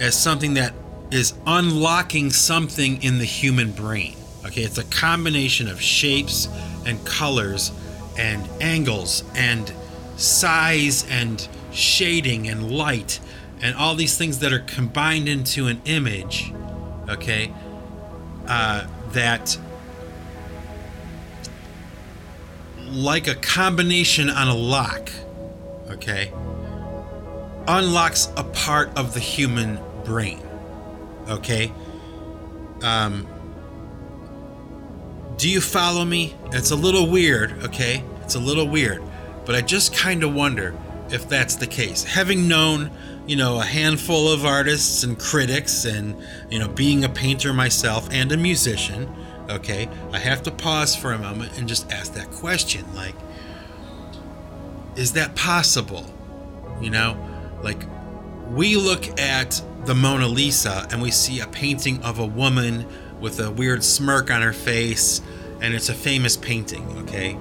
as 0.00 0.18
something 0.18 0.54
that 0.54 0.72
is 1.10 1.34
unlocking 1.46 2.30
something 2.30 3.02
in 3.02 3.18
the 3.18 3.26
human 3.26 3.72
brain. 3.72 4.16
Okay, 4.46 4.62
it's 4.62 4.78
a 4.78 4.84
combination 4.84 5.68
of 5.68 5.82
shapes 5.82 6.48
and 6.86 7.04
colors 7.04 7.72
and 8.16 8.48
angles 8.62 9.22
and 9.34 9.70
size 10.16 11.06
and 11.08 11.48
shading 11.72 12.48
and 12.48 12.70
light 12.70 13.20
and 13.62 13.74
all 13.76 13.94
these 13.94 14.16
things 14.16 14.40
that 14.40 14.52
are 14.52 14.60
combined 14.60 15.28
into 15.28 15.66
an 15.66 15.80
image. 15.84 16.52
Okay, 17.08 17.52
uh, 18.48 18.86
that 19.12 19.56
like 22.90 23.28
a 23.28 23.34
combination 23.34 24.30
on 24.30 24.48
a 24.48 24.54
lock, 24.54 25.10
okay, 25.90 26.32
unlocks 27.68 28.28
a 28.36 28.44
part 28.44 28.96
of 28.96 29.14
the 29.14 29.20
human 29.20 29.78
brain. 30.04 30.40
Okay? 31.28 31.72
Um 32.82 33.26
do 35.36 35.50
you 35.50 35.60
follow 35.60 36.04
me? 36.04 36.34
It's 36.52 36.70
a 36.70 36.76
little 36.76 37.10
weird, 37.10 37.64
okay? 37.64 38.02
It's 38.22 38.36
a 38.36 38.38
little 38.38 38.66
weird, 38.66 39.02
but 39.46 39.54
I 39.54 39.62
just 39.62 39.94
kind 39.94 40.22
of 40.22 40.34
wonder 40.34 40.74
if 41.10 41.28
that's 41.28 41.54
the 41.54 41.66
case. 41.66 42.04
Having 42.04 42.48
known 42.48 42.90
you 43.26 43.34
know, 43.34 43.60
a 43.60 43.64
handful 43.64 44.28
of 44.28 44.44
artists 44.44 45.02
and 45.02 45.18
critics, 45.18 45.84
and, 45.84 46.16
you 46.48 46.58
know, 46.58 46.68
being 46.68 47.04
a 47.04 47.08
painter 47.08 47.52
myself 47.52 48.08
and 48.12 48.30
a 48.30 48.36
musician, 48.36 49.12
okay, 49.50 49.88
I 50.12 50.18
have 50.18 50.42
to 50.44 50.50
pause 50.50 50.94
for 50.94 51.12
a 51.12 51.18
moment 51.18 51.58
and 51.58 51.68
just 51.68 51.90
ask 51.90 52.14
that 52.14 52.30
question. 52.30 52.84
Like, 52.94 53.16
is 54.94 55.12
that 55.14 55.34
possible? 55.34 56.06
You 56.80 56.90
know, 56.90 57.18
like, 57.62 57.82
we 58.50 58.76
look 58.76 59.18
at 59.18 59.60
the 59.86 59.94
Mona 59.94 60.28
Lisa 60.28 60.86
and 60.90 61.02
we 61.02 61.10
see 61.10 61.40
a 61.40 61.46
painting 61.48 62.02
of 62.04 62.18
a 62.20 62.26
woman 62.26 62.86
with 63.20 63.40
a 63.40 63.50
weird 63.50 63.82
smirk 63.82 64.30
on 64.30 64.42
her 64.42 64.52
face, 64.52 65.20
and 65.60 65.74
it's 65.74 65.88
a 65.88 65.94
famous 65.94 66.36
painting, 66.36 66.86
okay? 66.98 67.36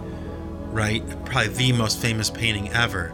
Right? 0.75 1.03
Probably 1.25 1.49
the 1.49 1.71
most 1.71 1.99
famous 1.99 2.29
painting 2.29 2.69
ever. 2.73 3.13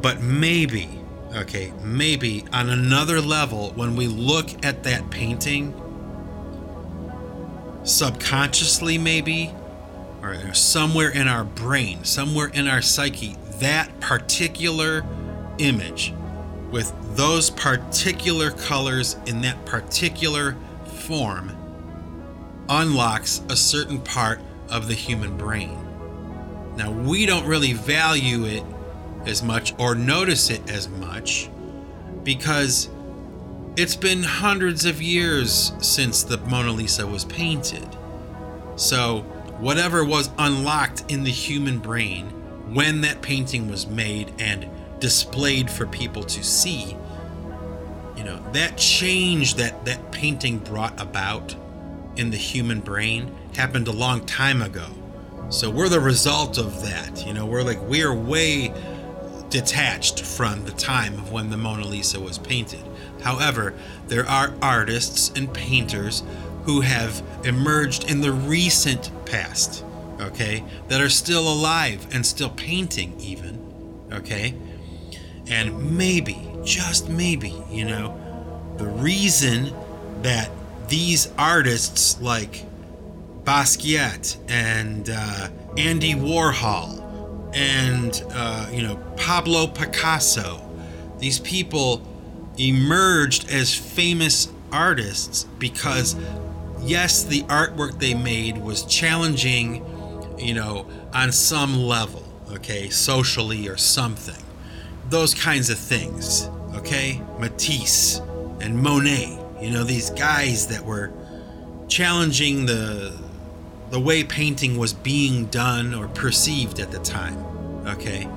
But 0.00 0.22
maybe 0.22 0.96
okay, 1.34 1.72
maybe 1.82 2.44
on 2.52 2.70
another 2.70 3.20
level, 3.20 3.72
when 3.74 3.96
we 3.96 4.06
look 4.06 4.64
at 4.64 4.82
that 4.84 5.10
painting, 5.10 5.74
subconsciously, 7.84 8.98
maybe, 8.98 9.52
or 10.22 10.54
somewhere 10.54 11.10
in 11.10 11.28
our 11.28 11.44
brain, 11.44 12.04
somewhere 12.04 12.48
in 12.48 12.66
our 12.66 12.82
psyche, 12.82 13.36
that 13.58 14.00
particular 14.00 15.04
image 15.58 16.12
with 16.70 16.92
those 17.16 17.50
particular 17.50 18.50
colors 18.50 19.16
in 19.26 19.40
that 19.42 19.64
particular 19.66 20.56
form 20.84 21.52
unlocks 22.68 23.40
a 23.48 23.56
certain 23.56 24.00
part 24.00 24.40
of 24.68 24.88
the 24.88 24.94
human 24.94 25.36
brain. 25.36 25.85
Now, 26.76 26.90
we 26.90 27.26
don't 27.26 27.46
really 27.46 27.72
value 27.72 28.44
it 28.44 28.62
as 29.24 29.42
much 29.42 29.74
or 29.78 29.94
notice 29.94 30.50
it 30.50 30.70
as 30.70 30.88
much 30.88 31.48
because 32.22 32.88
it's 33.76 33.96
been 33.96 34.22
hundreds 34.22 34.84
of 34.84 35.02
years 35.02 35.72
since 35.80 36.22
the 36.22 36.38
Mona 36.38 36.72
Lisa 36.72 37.06
was 37.06 37.24
painted. 37.24 37.86
So, 38.76 39.20
whatever 39.58 40.04
was 40.04 40.30
unlocked 40.38 41.04
in 41.08 41.24
the 41.24 41.30
human 41.30 41.78
brain 41.78 42.26
when 42.74 43.00
that 43.02 43.22
painting 43.22 43.70
was 43.70 43.86
made 43.86 44.32
and 44.38 44.68
displayed 44.98 45.70
for 45.70 45.86
people 45.86 46.24
to 46.24 46.42
see, 46.42 46.96
you 48.16 48.24
know, 48.24 48.42
that 48.52 48.76
change 48.76 49.54
that 49.54 49.84
that 49.84 50.10
painting 50.12 50.58
brought 50.58 51.00
about 51.00 51.54
in 52.16 52.30
the 52.30 52.36
human 52.36 52.80
brain 52.80 53.34
happened 53.54 53.88
a 53.88 53.92
long 53.92 54.24
time 54.26 54.62
ago. 54.62 54.86
So 55.48 55.70
we're 55.70 55.88
the 55.88 56.00
result 56.00 56.58
of 56.58 56.82
that. 56.82 57.24
You 57.26 57.32
know, 57.32 57.46
we're 57.46 57.62
like 57.62 57.80
we're 57.82 58.14
way 58.14 58.72
detached 59.48 60.22
from 60.22 60.64
the 60.64 60.72
time 60.72 61.14
of 61.14 61.30
when 61.30 61.50
the 61.50 61.56
Mona 61.56 61.86
Lisa 61.86 62.20
was 62.20 62.38
painted. 62.38 62.82
However, 63.22 63.74
there 64.08 64.26
are 64.28 64.54
artists 64.60 65.30
and 65.36 65.52
painters 65.52 66.22
who 66.64 66.80
have 66.80 67.22
emerged 67.44 68.10
in 68.10 68.20
the 68.20 68.32
recent 68.32 69.10
past, 69.24 69.84
okay, 70.20 70.64
that 70.88 71.00
are 71.00 71.08
still 71.08 71.48
alive 71.48 72.06
and 72.12 72.26
still 72.26 72.50
painting, 72.50 73.14
even, 73.20 74.06
okay? 74.12 74.54
And 75.46 75.96
maybe, 75.96 76.50
just 76.64 77.08
maybe, 77.08 77.54
you 77.70 77.84
know, 77.84 78.18
the 78.78 78.86
reason 78.86 79.72
that 80.22 80.50
these 80.88 81.32
artists 81.38 82.20
like 82.20 82.64
Basquiat 83.46 84.36
and 84.48 85.08
uh, 85.08 85.48
Andy 85.78 86.14
Warhol 86.14 87.54
and 87.54 88.22
uh, 88.32 88.68
you 88.72 88.82
know 88.82 88.96
Pablo 89.16 89.68
Picasso. 89.68 90.60
These 91.18 91.38
people 91.40 92.02
emerged 92.58 93.48
as 93.50 93.74
famous 93.74 94.48
artists 94.72 95.44
because 95.58 96.16
yes, 96.82 97.22
the 97.22 97.42
artwork 97.42 98.00
they 98.00 98.14
made 98.14 98.58
was 98.58 98.84
challenging, 98.84 99.84
you 100.38 100.54
know, 100.54 100.86
on 101.14 101.30
some 101.30 101.76
level, 101.76 102.24
okay, 102.50 102.88
socially 102.88 103.68
or 103.68 103.76
something. 103.76 104.42
Those 105.08 105.34
kinds 105.34 105.70
of 105.70 105.78
things, 105.78 106.48
okay? 106.74 107.22
Matisse 107.38 108.20
and 108.60 108.76
Monet, 108.76 109.38
you 109.62 109.70
know, 109.70 109.84
these 109.84 110.10
guys 110.10 110.66
that 110.66 110.84
were 110.84 111.12
challenging 111.88 112.66
the 112.66 113.16
the 113.90 114.00
way 114.00 114.24
painting 114.24 114.76
was 114.76 114.92
being 114.92 115.46
done 115.46 115.94
or 115.94 116.08
perceived 116.08 116.80
at 116.80 116.90
the 116.90 116.98
time. 116.98 117.36
Okay? 117.86 118.28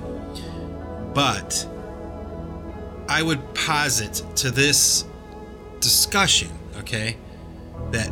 But 1.14 1.68
I 3.08 3.24
would 3.24 3.54
posit 3.56 4.24
to 4.38 4.52
this 4.52 5.06
discussion, 5.80 6.50
okay, 6.78 7.18
that 7.92 8.10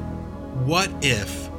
what 0.65 0.89
if 1.01 1.49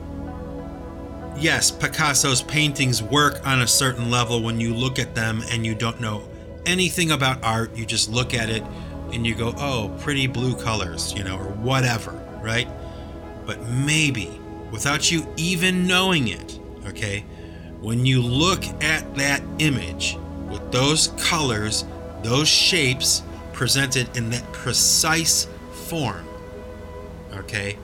yes, 1.41 1.71
Picasso's 1.71 2.43
paintings 2.43 3.03
work 3.03 3.47
on 3.47 3.63
a 3.63 3.67
certain 3.67 4.11
level 4.11 4.43
when 4.43 4.61
you 4.61 4.75
look 4.75 4.99
at 4.99 5.15
them 5.15 5.43
and 5.51 5.65
you 5.65 5.75
don't 5.75 6.01
know 6.01 6.29
anything 6.67 7.11
about 7.13 7.43
art. 7.43 7.77
You 7.77 7.87
just 7.87 8.11
look 8.11 8.35
at 8.35 8.51
it 8.51 8.63
and 9.13 9.27
you 9.27 9.35
go, 9.35 9.55
oh, 9.57 9.97
pretty 10.01 10.27
blue 10.27 10.55
colors, 10.57 11.13
you 11.15 11.25
know, 11.25 11.39
or 11.39 11.51
whatever, 11.53 12.13
right? 12.43 12.69
But 13.47 13.67
maybe 13.69 14.38
without 14.71 15.11
you 15.11 15.27
even 15.37 15.87
knowing 15.87 16.29
it, 16.29 16.59
okay, 16.87 17.25
when 17.81 18.05
you 18.05 18.21
look 18.23 18.65
at 18.83 19.15
that 19.17 19.43
image 19.59 20.17
with 20.51 20.73
those 20.73 21.09
colors, 21.19 21.85
those 22.23 22.49
shapes 22.49 23.23
presented 23.53 24.17
in 24.17 24.31
that 24.31 24.53
precise 24.53 25.47
form, 25.87 26.25
okay, 27.35 27.77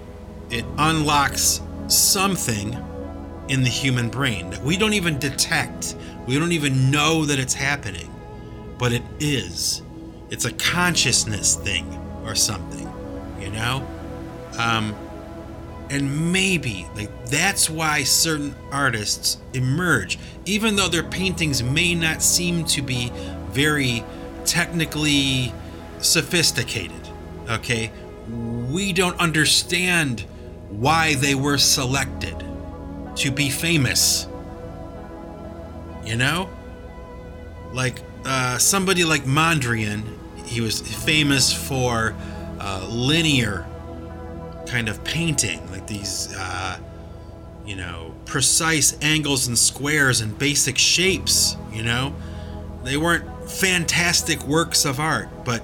it 0.51 0.64
unlocks 0.79 1.61
something 1.88 2.77
in 3.49 3.62
the 3.62 3.68
human 3.68 4.09
brain 4.09 4.51
that 4.51 4.62
we 4.62 4.77
don't 4.77 4.94
even 4.94 5.18
detect. 5.18 5.97
We 6.27 6.38
don't 6.38 6.53
even 6.53 6.90
know 6.90 7.25
that 7.27 7.38
it's 7.38 7.55
happening, 7.55 8.11
but 8.79 8.92
it 8.92 9.03
is. 9.20 9.83
It's 10.31 10.44
a 10.44 10.53
consciousness 10.53 11.57
thing 11.57 11.87
or 12.25 12.35
something, 12.35 12.90
you 13.40 13.51
know? 13.51 13.87
Um, 14.59 14.94
and 15.90 16.33
maybe 16.33 16.87
like 16.94 17.11
that's 17.27 17.68
why 17.68 18.03
certain 18.03 18.55
artists 18.70 19.38
emerge 19.53 20.18
even 20.47 20.77
though 20.77 20.88
their 20.88 21.03
paintings 21.03 21.62
may 21.62 21.94
not 21.94 22.23
seem 22.23 22.64
to 22.64 22.81
be 22.81 23.11
very 23.51 24.03
technically 24.44 25.53
sophisticated 25.99 27.09
okay 27.51 27.90
we 28.70 28.92
don't 28.92 29.18
understand 29.20 30.25
why 30.70 31.14
they 31.14 31.35
were 31.35 31.59
selected 31.59 32.44
to 33.16 33.31
be 33.31 33.49
famous. 33.51 34.27
You 36.05 36.16
know? 36.16 36.51
Like 37.73 38.01
uh, 38.25 38.59
somebody 38.59 39.05
like 39.05 39.25
Mondrian, 39.25 40.03
he 40.47 40.61
was 40.61 40.81
famous 40.81 41.53
for 41.53 42.14
uh, 42.61 42.87
linear 42.90 43.66
kind 44.75 44.89
of 44.89 45.05
painting, 45.05 45.65
like 45.71 45.87
these, 45.87 46.35
uh, 46.37 46.77
you 47.65 47.77
know, 47.77 48.13
precise 48.25 48.99
angles 49.03 49.47
and 49.47 49.57
squares 49.57 50.21
and 50.21 50.37
basic 50.37 50.77
shapes, 50.77 51.57
you 51.73 51.81
know? 51.81 52.13
They 52.83 52.97
weren't 52.97 53.49
fantastic 53.49 54.43
works 54.43 54.85
of 54.85 54.99
art, 54.99 55.29
but 55.45 55.63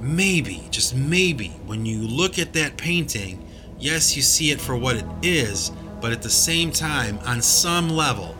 maybe, 0.00 0.66
just 0.72 0.96
maybe, 0.96 1.50
when 1.64 1.86
you 1.86 2.00
look 2.00 2.40
at 2.40 2.54
that 2.54 2.76
painting, 2.76 3.46
yes, 3.78 4.16
you 4.16 4.22
see 4.22 4.50
it 4.50 4.60
for 4.60 4.76
what 4.76 4.96
it 4.96 5.06
is, 5.22 5.70
but 6.00 6.10
at 6.10 6.22
the 6.22 6.28
same 6.28 6.72
time, 6.72 7.20
on 7.24 7.40
some 7.40 7.88
level 7.88 8.36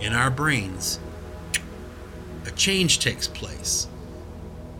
in 0.00 0.14
our 0.14 0.30
brains, 0.30 1.00
a 2.46 2.50
change 2.52 2.98
takes 2.98 3.28
place. 3.28 3.88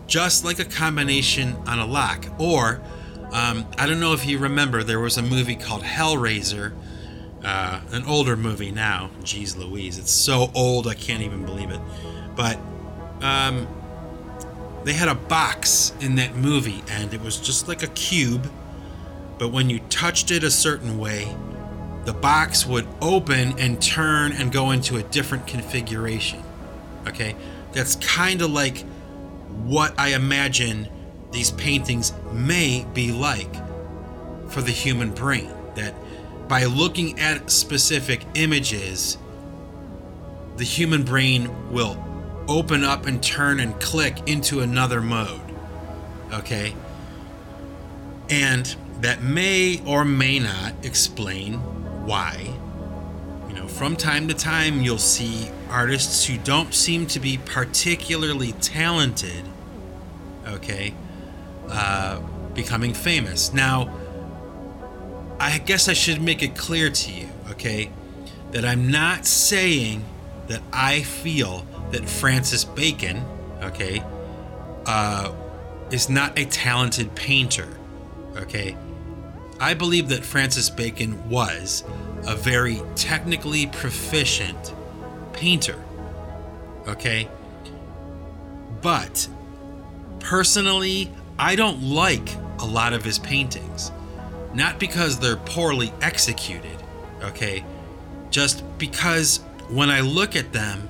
Just 0.07 0.43
like 0.43 0.57
a 0.57 0.65
combination 0.65 1.55
on 1.67 1.77
a 1.77 1.85
lock. 1.85 2.25
Or, 2.39 2.81
um, 3.31 3.65
I 3.77 3.85
don't 3.85 3.99
know 3.99 4.13
if 4.13 4.25
you 4.25 4.39
remember, 4.39 4.83
there 4.83 4.99
was 4.99 5.17
a 5.17 5.21
movie 5.21 5.55
called 5.55 5.83
Hellraiser, 5.83 6.73
uh, 7.43 7.81
an 7.91 8.03
older 8.05 8.35
movie 8.35 8.71
now. 8.71 9.11
Jeez 9.21 9.55
Louise, 9.57 9.97
it's 9.97 10.11
so 10.11 10.51
old 10.55 10.87
I 10.87 10.95
can't 10.95 11.21
even 11.21 11.45
believe 11.45 11.69
it. 11.69 11.79
But 12.35 12.59
um, 13.21 13.67
they 14.83 14.93
had 14.93 15.09
a 15.09 15.15
box 15.15 15.93
in 15.99 16.15
that 16.15 16.35
movie, 16.35 16.83
and 16.89 17.13
it 17.13 17.21
was 17.21 17.37
just 17.37 17.67
like 17.67 17.83
a 17.83 17.87
cube. 17.87 18.49
But 19.37 19.49
when 19.49 19.69
you 19.69 19.79
touched 19.89 20.31
it 20.31 20.43
a 20.43 20.51
certain 20.51 20.97
way, 20.97 21.33
the 22.05 22.13
box 22.13 22.65
would 22.65 22.87
open 23.01 23.57
and 23.59 23.81
turn 23.81 24.31
and 24.31 24.51
go 24.51 24.71
into 24.71 24.97
a 24.97 25.03
different 25.03 25.47
configuration. 25.47 26.43
Okay? 27.07 27.35
That's 27.73 27.95
kind 27.97 28.41
of 28.41 28.51
like 28.51 28.83
what 29.63 29.97
I 29.99 30.09
imagine 30.09 30.87
these 31.31 31.51
paintings 31.51 32.13
may 32.31 32.85
be 32.93 33.11
like 33.11 33.53
for 34.49 34.61
the 34.61 34.71
human 34.71 35.11
brain. 35.11 35.51
That 35.75 35.93
by 36.47 36.65
looking 36.65 37.19
at 37.19 37.51
specific 37.51 38.25
images, 38.33 39.17
the 40.57 40.63
human 40.63 41.03
brain 41.03 41.71
will 41.71 42.03
open 42.47 42.83
up 42.83 43.05
and 43.05 43.21
turn 43.21 43.59
and 43.59 43.79
click 43.79 44.27
into 44.27 44.59
another 44.61 45.01
mode. 45.01 45.41
Okay? 46.33 46.73
And 48.29 48.75
that 49.01 49.21
may 49.21 49.81
or 49.85 50.03
may 50.03 50.39
not 50.39 50.73
explain 50.83 51.55
why. 52.05 52.53
You 53.47 53.55
know, 53.55 53.67
from 53.67 53.95
time 53.95 54.27
to 54.27 54.33
time, 54.33 54.81
you'll 54.81 54.97
see 54.97 55.49
artists 55.69 56.25
who 56.25 56.37
don't 56.37 56.73
seem 56.73 57.05
to 57.07 57.19
be 57.19 57.37
particularly 57.37 58.51
talented, 58.53 59.45
okay, 60.47 60.93
uh, 61.69 62.19
becoming 62.53 62.93
famous. 62.93 63.53
Now, 63.53 63.93
I 65.39 65.57
guess 65.59 65.87
I 65.87 65.93
should 65.93 66.21
make 66.21 66.43
it 66.43 66.55
clear 66.55 66.89
to 66.89 67.11
you, 67.11 67.29
okay, 67.51 67.89
that 68.51 68.65
I'm 68.65 68.91
not 68.91 69.25
saying 69.25 70.03
that 70.47 70.61
I 70.73 71.01
feel 71.01 71.65
that 71.91 72.09
Francis 72.09 72.63
Bacon, 72.65 73.23
okay, 73.61 74.03
uh, 74.85 75.31
is 75.91 76.09
not 76.09 76.37
a 76.37 76.45
talented 76.45 77.15
painter, 77.15 77.67
okay. 78.35 78.75
I 79.59 79.73
believe 79.73 80.09
that 80.09 80.23
Francis 80.23 80.69
Bacon 80.69 81.29
was 81.29 81.83
a 82.25 82.35
very 82.35 82.81
technically 82.95 83.67
proficient 83.67 84.73
painter. 85.33 85.77
Okay? 86.87 87.27
But 88.81 89.27
personally, 90.19 91.11
I 91.39 91.55
don't 91.55 91.81
like 91.81 92.35
a 92.59 92.65
lot 92.65 92.91
of 92.91 93.03
his 93.03 93.17
paintings. 93.17 93.91
Not 94.53 94.77
because 94.79 95.19
they're 95.19 95.37
poorly 95.37 95.93
executed, 96.01 96.77
okay? 97.23 97.63
Just 98.29 98.63
because 98.77 99.37
when 99.69 99.89
I 99.89 100.01
look 100.01 100.35
at 100.35 100.51
them, 100.51 100.89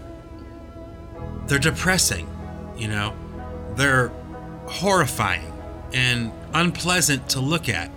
they're 1.46 1.60
depressing, 1.60 2.28
you 2.76 2.88
know? 2.88 3.14
They're 3.76 4.08
horrifying 4.66 5.54
and 5.94 6.32
unpleasant 6.54 7.30
to 7.30 7.40
look 7.40 7.70
at. 7.70 7.92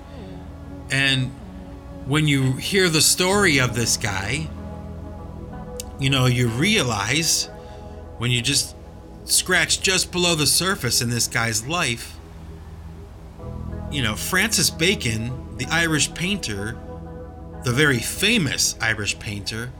And 0.91 1.31
when 2.07 2.27
you 2.27 2.53
hear 2.53 2.91
the 2.91 3.01
story 3.01 3.59
of 3.59 3.75
this 3.75 3.97
guy, 3.97 4.49
you 5.99 6.11
know, 6.11 6.27
you 6.27 6.49
realize 6.49 7.47
when 8.19 8.31
you 8.31 8.43
just 8.43 8.77
scratch 9.25 9.81
just 9.81 10.13
below 10.13 10.35
the 10.35 10.47
surface 10.47 11.01
in 11.01 11.09
this 11.09 11.29
guy's 11.29 11.67
life, 11.67 12.19
you 13.93 14.03
know, 14.03 14.17
Francis 14.17 14.71
Bacon, 14.71 15.57
the 15.59 15.67
Irish 15.67 16.13
painter, 16.15 16.77
the 17.65 17.73
very 17.73 17.99
famous 17.99 18.75
Irish 18.81 19.19
painter, 19.19 19.71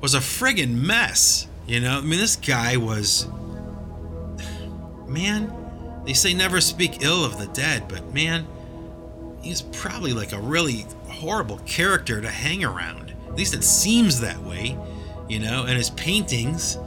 was 0.00 0.14
a 0.14 0.18
friggin' 0.18 0.74
mess. 0.74 1.48
You 1.66 1.80
know, 1.80 1.98
I 1.98 2.00
mean, 2.00 2.18
this 2.18 2.36
guy 2.36 2.76
was. 2.76 3.26
Man, 5.06 5.52
they 6.04 6.12
say 6.12 6.34
never 6.34 6.60
speak 6.60 7.02
ill 7.02 7.24
of 7.24 7.38
the 7.38 7.46
dead, 7.48 7.88
but 7.88 8.14
man, 8.14 8.46
he's 9.42 9.62
probably 9.62 10.12
like 10.12 10.32
a 10.32 10.38
really 10.38 10.86
horrible 11.06 11.58
character 11.66 12.20
to 12.20 12.30
hang 12.30 12.64
around. 12.64 13.14
At 13.26 13.34
least 13.34 13.54
it 13.54 13.64
seems 13.64 14.20
that 14.20 14.38
way, 14.42 14.78
you 15.28 15.38
know, 15.38 15.64
and 15.64 15.76
his 15.76 15.90
paintings 15.90 16.78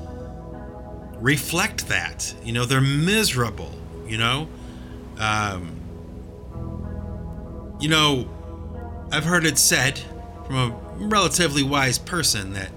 reflect 1.16 1.88
that. 1.88 2.34
You 2.44 2.54
know, 2.54 2.66
they're 2.66 2.80
miserable, 2.80 3.72
you 4.08 4.18
know. 4.18 4.48
Um, 5.20 5.81
you 7.82 7.89
know, 7.89 8.30
I've 9.12 9.26
heard 9.26 9.46
it 9.46 9.58
said 9.58 10.00
from 10.46 10.56
a 10.56 10.70
relatively 10.98 11.63
wise 11.63 11.98
person 11.98 12.54
that, 12.54 12.72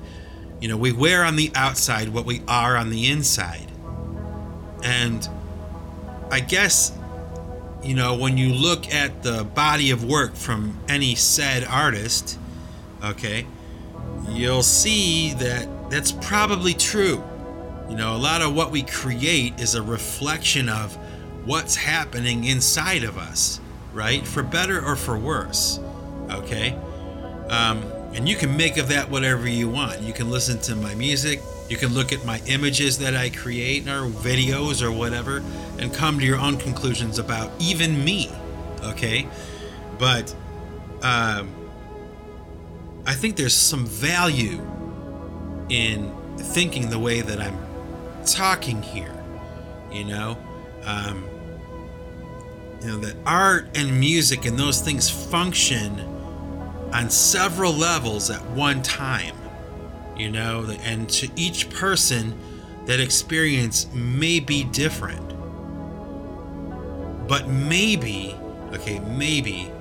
you 0.60 0.68
know, 0.68 0.76
we 0.76 0.92
wear 0.92 1.24
on 1.24 1.36
the 1.36 1.52
outside 1.54 2.08
what 2.08 2.24
we 2.24 2.42
are 2.48 2.76
on 2.76 2.90
the 2.90 3.08
inside. 3.08 3.70
And 4.82 5.28
I 6.30 6.40
guess 6.40 6.92
you 7.84 7.94
know, 7.94 8.16
when 8.16 8.38
you 8.38 8.54
look 8.54 8.92
at 8.92 9.22
the 9.22 9.44
body 9.44 9.90
of 9.90 10.04
work 10.04 10.34
from 10.34 10.78
any 10.88 11.14
said 11.14 11.64
artist, 11.64 12.38
okay, 13.02 13.46
you'll 14.30 14.62
see 14.62 15.34
that 15.34 15.90
that's 15.90 16.10
probably 16.10 16.72
true. 16.72 17.22
You 17.90 17.96
know, 17.96 18.16
a 18.16 18.18
lot 18.18 18.40
of 18.40 18.54
what 18.54 18.70
we 18.70 18.82
create 18.82 19.60
is 19.60 19.74
a 19.74 19.82
reflection 19.82 20.70
of 20.70 20.96
what's 21.44 21.76
happening 21.76 22.44
inside 22.44 23.04
of 23.04 23.18
us, 23.18 23.60
right? 23.94 24.26
For 24.26 24.42
better 24.42 24.84
or 24.84 24.96
for 24.96 25.16
worse, 25.16 25.78
okay? 26.30 26.78
Um, 27.48 27.82
and 28.12 28.28
you 28.28 28.36
can 28.36 28.56
make 28.56 28.76
of 28.76 28.88
that 28.88 29.08
whatever 29.08 29.48
you 29.48 29.68
want. 29.68 30.00
You 30.00 30.12
can 30.12 30.30
listen 30.30 30.58
to 30.62 30.76
my 30.76 30.94
music, 30.94 31.40
you 31.68 31.76
can 31.76 31.94
look 31.94 32.12
at 32.12 32.24
my 32.24 32.40
images 32.46 32.98
that 32.98 33.16
I 33.16 33.30
create 33.30 33.88
or 33.88 34.06
videos 34.06 34.82
or 34.82 34.92
whatever 34.92 35.42
and 35.78 35.92
come 35.92 36.18
to 36.18 36.26
your 36.26 36.38
own 36.38 36.58
conclusions 36.58 37.18
about 37.18 37.50
even 37.58 38.04
me. 38.04 38.30
Okay? 38.82 39.26
But 39.98 40.34
um, 41.02 41.50
I 43.06 43.14
think 43.14 43.36
there's 43.36 43.54
some 43.54 43.86
value 43.86 44.60
in 45.68 46.14
thinking 46.36 46.90
the 46.90 46.98
way 46.98 47.20
that 47.20 47.40
I'm 47.40 47.58
talking 48.26 48.82
here. 48.82 49.14
You 49.90 50.04
know, 50.04 50.38
um, 50.84 51.24
you 52.80 52.88
know 52.88 52.96
that 52.98 53.16
art 53.26 53.66
and 53.74 53.98
music 53.98 54.44
and 54.44 54.58
those 54.58 54.80
things 54.80 55.08
function 55.08 56.00
on 56.92 57.10
several 57.10 57.72
levels 57.72 58.30
at 58.30 58.44
one 58.50 58.82
time. 58.82 59.34
You 60.16 60.30
know, 60.30 60.64
and 60.82 61.08
to 61.10 61.28
each 61.34 61.70
person, 61.70 62.38
that 62.86 63.00
experience 63.00 63.92
may 63.92 64.38
be 64.38 64.64
different. 64.64 65.28
But 67.26 67.48
maybe, 67.48 68.36
okay, 68.72 69.00
maybe 69.00 69.72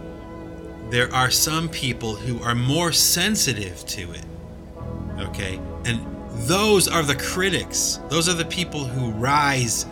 there 0.90 1.14
are 1.14 1.30
some 1.30 1.70
people 1.70 2.16
who 2.16 2.42
are 2.42 2.56
more 2.56 2.92
sensitive 2.92 3.86
to 3.88 4.12
it. 4.12 4.26
Okay? 5.20 5.60
And 5.86 6.06
those 6.48 6.88
are 6.88 7.04
the 7.04 7.16
critics. 7.16 8.00
Those 8.10 8.30
are 8.30 8.34
the 8.34 8.46
people 8.46 8.86
who 8.86 9.12
rise 9.12 9.86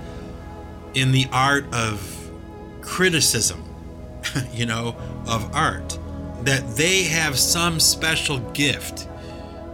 in 0.94 1.12
the 1.12 1.28
art 1.32 1.66
of 1.74 2.00
criticism, 2.82 3.64
you 4.54 4.66
know, 4.66 4.96
of 5.28 5.54
art. 5.56 5.98
That 6.44 6.76
they 6.76 7.04
have 7.04 7.38
some 7.38 7.80
special 7.80 8.40
gift, 8.52 9.08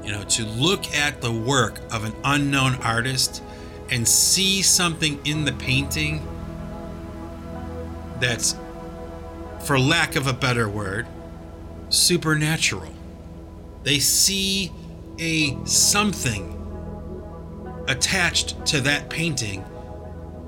you 0.04 0.12
know, 0.12 0.24
to 0.24 0.46
look 0.46 0.94
at 0.94 1.22
the 1.22 1.32
work 1.32 1.80
of 1.92 2.04
an 2.04 2.14
unknown 2.24 2.76
artist 2.76 3.42
and 3.90 4.08
see 4.08 4.62
something 4.62 5.26
in 5.26 5.46
the 5.46 5.54
painting 5.54 6.26
that's, 8.20 8.56
for 9.64 9.80
lack 9.80 10.16
of 10.16 10.28
a 10.28 10.34
better 10.34 10.68
word, 10.68 11.08
supernatural. 11.90 12.94
They 13.84 14.00
see 14.00 14.72
a 15.20 15.58
something 15.66 16.54
attached 17.88 18.66
to 18.66 18.82
that 18.82 19.10
painting 19.10 19.64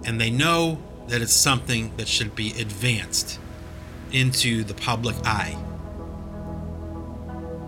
and 0.03 0.19
they 0.19 0.29
know 0.29 0.79
that 1.09 1.21
it's 1.21 1.33
something 1.33 1.95
that 1.97 2.07
should 2.07 2.35
be 2.35 2.49
advanced 2.59 3.39
into 4.11 4.63
the 4.63 4.73
public 4.73 5.15
eye. 5.25 5.57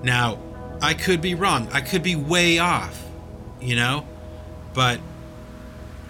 Now, 0.04 0.40
I 0.82 0.94
could 0.94 1.22
be 1.22 1.36
wrong. 1.36 1.68
I 1.72 1.82
could 1.82 2.02
be 2.02 2.16
way 2.16 2.60
off, 2.60 3.04
you 3.60 3.76
know? 3.76 4.08
But 4.74 5.00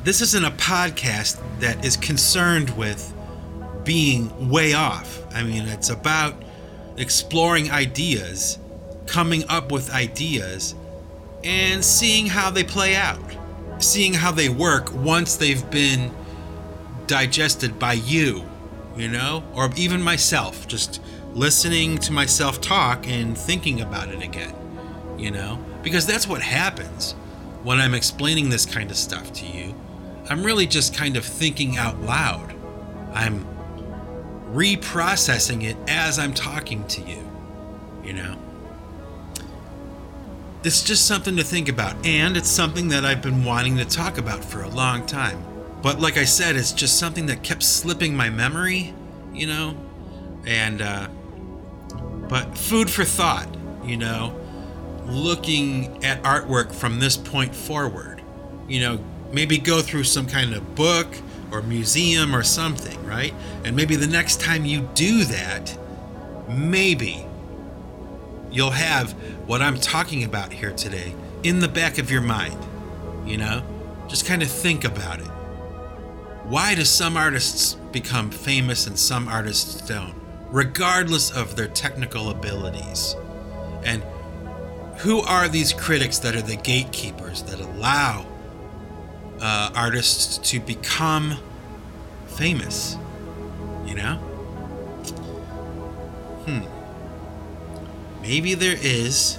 this 0.03 0.21
isn't 0.21 0.45
a 0.45 0.51
podcast 0.51 1.41
that 1.59 1.83
is 1.85 1.97
concerned 1.97 2.69
with 2.77 3.13
being 3.83 4.49
way 4.49 4.73
off. 4.73 5.21
I 5.33 5.43
mean, 5.43 5.67
it's 5.67 5.89
about 5.89 6.35
exploring 6.97 7.71
ideas, 7.71 8.57
coming 9.07 9.43
up 9.49 9.71
with 9.71 9.89
ideas, 9.91 10.75
and 11.43 11.83
seeing 11.83 12.27
how 12.27 12.51
they 12.51 12.63
play 12.63 12.95
out, 12.95 13.35
seeing 13.79 14.13
how 14.13 14.31
they 14.31 14.49
work 14.49 14.93
once 14.93 15.35
they've 15.35 15.69
been 15.71 16.11
digested 17.11 17.77
by 17.77 17.91
you, 17.91 18.41
you 18.95 19.09
know, 19.09 19.43
or 19.53 19.69
even 19.75 20.01
myself, 20.01 20.65
just 20.65 21.01
listening 21.33 21.97
to 21.97 22.13
myself 22.13 22.61
talk 22.61 23.05
and 23.05 23.37
thinking 23.37 23.81
about 23.81 24.07
it 24.07 24.23
again, 24.23 24.55
you 25.17 25.29
know, 25.29 25.59
because 25.83 26.05
that's 26.05 26.25
what 26.25 26.41
happens 26.41 27.11
when 27.63 27.81
I'm 27.81 27.93
explaining 27.93 28.49
this 28.49 28.65
kind 28.65 28.89
of 28.89 28.95
stuff 28.95 29.33
to 29.33 29.45
you. 29.45 29.75
I'm 30.29 30.41
really 30.41 30.65
just 30.65 30.95
kind 30.95 31.17
of 31.17 31.25
thinking 31.25 31.75
out 31.75 31.99
loud. 31.99 32.55
I'm 33.13 33.45
reprocessing 34.53 35.65
it 35.65 35.75
as 35.89 36.17
I'm 36.17 36.33
talking 36.33 36.87
to 36.87 37.01
you. 37.01 37.29
You 38.05 38.13
know? 38.13 38.37
It's 40.63 40.81
just 40.81 41.07
something 41.07 41.35
to 41.35 41.43
think 41.43 41.67
about, 41.67 42.05
and 42.05 42.37
it's 42.37 42.47
something 42.47 42.87
that 42.87 43.03
I've 43.03 43.21
been 43.21 43.43
wanting 43.43 43.75
to 43.77 43.85
talk 43.85 44.17
about 44.17 44.45
for 44.45 44.61
a 44.61 44.69
long 44.69 45.05
time. 45.05 45.50
But 45.81 45.99
like 45.99 46.17
I 46.17 46.25
said, 46.25 46.55
it's 46.55 46.71
just 46.71 46.99
something 46.99 47.25
that 47.27 47.43
kept 47.43 47.63
slipping 47.63 48.15
my 48.15 48.29
memory, 48.29 48.93
you 49.33 49.47
know? 49.47 49.75
And, 50.45 50.81
uh, 50.81 51.07
but 52.29 52.57
food 52.57 52.89
for 52.89 53.03
thought, 53.03 53.47
you 53.83 53.97
know? 53.97 54.39
Looking 55.05 56.03
at 56.03 56.21
artwork 56.23 56.73
from 56.73 56.99
this 56.99 57.17
point 57.17 57.55
forward, 57.55 58.21
you 58.67 58.79
know, 58.79 59.03
maybe 59.31 59.57
go 59.57 59.81
through 59.81 60.03
some 60.03 60.27
kind 60.27 60.53
of 60.53 60.75
book 60.75 61.07
or 61.51 61.61
museum 61.61 62.35
or 62.35 62.43
something, 62.43 63.03
right? 63.05 63.33
And 63.63 63.75
maybe 63.75 63.95
the 63.95 64.07
next 64.07 64.39
time 64.39 64.65
you 64.65 64.87
do 64.93 65.25
that, 65.25 65.77
maybe 66.47 67.25
you'll 68.51 68.71
have 68.71 69.11
what 69.47 69.61
I'm 69.61 69.79
talking 69.79 70.23
about 70.23 70.53
here 70.53 70.71
today 70.71 71.15
in 71.43 71.59
the 71.59 71.67
back 71.67 71.97
of 71.97 72.11
your 72.11 72.21
mind. 72.21 72.57
You 73.25 73.37
know, 73.37 73.63
just 74.07 74.25
kind 74.25 74.41
of 74.41 74.49
think 74.49 74.83
about 74.83 75.19
it. 75.19 75.30
Why 76.51 76.75
do 76.75 76.83
some 76.83 77.15
artists 77.15 77.75
become 77.93 78.29
famous 78.29 78.85
and 78.85 78.99
some 78.99 79.29
artists 79.29 79.79
don't, 79.87 80.13
regardless 80.49 81.31
of 81.31 81.55
their 81.55 81.69
technical 81.69 82.29
abilities? 82.29 83.15
And 83.85 84.03
who 84.97 85.21
are 85.21 85.47
these 85.47 85.71
critics 85.71 86.19
that 86.19 86.35
are 86.35 86.41
the 86.41 86.57
gatekeepers 86.57 87.43
that 87.43 87.61
allow 87.61 88.25
uh, 89.39 89.71
artists 89.73 90.39
to 90.49 90.59
become 90.59 91.37
famous. 92.27 92.97
You 93.85 93.95
know? 93.95 94.15
Hmm. 96.47 98.21
Maybe 98.21 98.55
there 98.55 98.77
is 98.77 99.37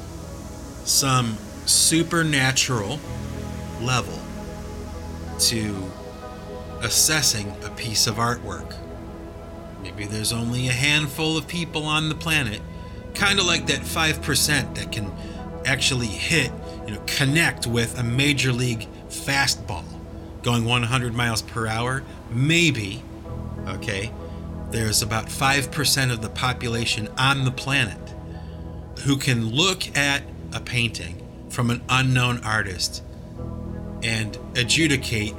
some 0.84 1.36
supernatural 1.66 2.98
level 3.82 4.18
to 5.40 5.92
assessing 6.82 7.54
a 7.64 7.70
piece 7.70 8.06
of 8.06 8.16
artwork. 8.16 8.74
Maybe 9.82 10.04
there's 10.04 10.32
only 10.32 10.68
a 10.68 10.72
handful 10.72 11.36
of 11.36 11.48
people 11.48 11.84
on 11.84 12.08
the 12.08 12.14
planet, 12.14 12.60
kind 13.14 13.38
of 13.38 13.46
like 13.46 13.66
that 13.66 13.80
5% 13.80 14.74
that 14.74 14.92
can 14.92 15.10
actually 15.64 16.06
hit, 16.06 16.50
you 16.86 16.94
know, 16.94 17.02
connect 17.06 17.66
with 17.66 17.98
a 17.98 18.02
major 18.02 18.52
league 18.52 18.86
fastball 19.08 19.84
going 20.42 20.64
100 20.64 21.14
miles 21.14 21.42
per 21.42 21.66
hour, 21.66 22.02
maybe, 22.30 23.02
okay, 23.66 24.12
there's 24.70 25.02
about 25.02 25.26
5% 25.26 26.12
of 26.12 26.22
the 26.22 26.28
population 26.28 27.08
on 27.16 27.44
the 27.44 27.50
planet 27.50 27.98
who 29.04 29.16
can 29.16 29.50
look 29.50 29.96
at 29.96 30.22
a 30.52 30.60
painting 30.60 31.22
from 31.48 31.70
an 31.70 31.82
unknown 31.88 32.38
artist 32.44 33.02
and 34.02 34.36
adjudicate 34.56 35.34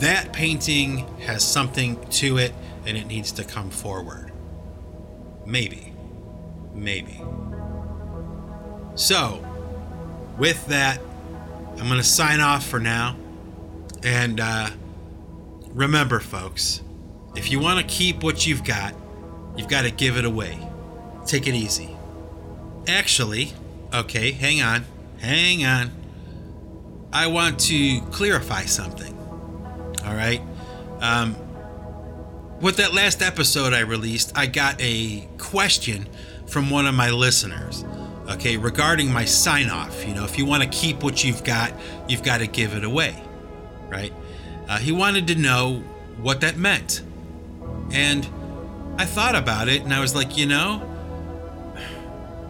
that 0.00 0.32
painting 0.32 0.98
has 1.20 1.42
something 1.42 1.98
to 2.10 2.38
it 2.38 2.52
and 2.84 2.96
it 2.96 3.06
needs 3.06 3.32
to 3.32 3.44
come 3.44 3.70
forward. 3.70 4.32
Maybe. 5.44 5.92
Maybe. 6.74 7.20
So, 8.94 9.44
with 10.38 10.66
that, 10.66 11.00
I'm 11.78 11.86
going 11.86 12.00
to 12.00 12.04
sign 12.04 12.40
off 12.40 12.66
for 12.66 12.80
now. 12.80 13.16
And 14.02 14.40
uh, 14.40 14.70
remember, 15.68 16.20
folks, 16.20 16.82
if 17.34 17.50
you 17.50 17.60
want 17.60 17.78
to 17.80 17.86
keep 17.86 18.22
what 18.22 18.46
you've 18.46 18.64
got, 18.64 18.94
you've 19.56 19.68
got 19.68 19.82
to 19.82 19.90
give 19.90 20.16
it 20.16 20.24
away. 20.24 20.58
Take 21.26 21.46
it 21.46 21.54
easy. 21.54 21.90
Actually, 22.86 23.52
okay, 23.92 24.30
hang 24.32 24.62
on. 24.62 24.84
Hang 25.18 25.64
on. 25.64 25.90
I 27.12 27.26
want 27.26 27.58
to 27.60 28.00
clarify 28.12 28.64
something. 28.64 29.15
All 30.06 30.14
right. 30.14 30.40
Um, 31.00 31.36
with 32.60 32.76
that 32.76 32.94
last 32.94 33.20
episode 33.20 33.74
I 33.74 33.80
released, 33.80 34.32
I 34.34 34.46
got 34.46 34.76
a 34.80 35.28
question 35.36 36.08
from 36.46 36.70
one 36.70 36.86
of 36.86 36.94
my 36.94 37.10
listeners. 37.10 37.84
Okay, 38.30 38.56
regarding 38.56 39.12
my 39.12 39.24
sign 39.24 39.68
off. 39.68 40.06
You 40.06 40.14
know, 40.14 40.24
if 40.24 40.38
you 40.38 40.46
want 40.46 40.62
to 40.62 40.68
keep 40.68 41.02
what 41.02 41.22
you've 41.22 41.44
got, 41.44 41.72
you've 42.08 42.22
got 42.22 42.38
to 42.38 42.46
give 42.46 42.74
it 42.74 42.82
away 42.82 43.22
right? 43.88 44.12
Uh, 44.68 44.78
he 44.78 44.92
wanted 44.92 45.26
to 45.28 45.34
know 45.34 45.82
what 46.20 46.40
that 46.40 46.56
meant. 46.56 47.02
And 47.92 48.26
I 48.98 49.04
thought 49.04 49.34
about 49.34 49.68
it 49.68 49.82
and 49.82 49.92
I 49.92 50.00
was 50.00 50.14
like, 50.14 50.36
you 50.36 50.46
know, 50.46 50.82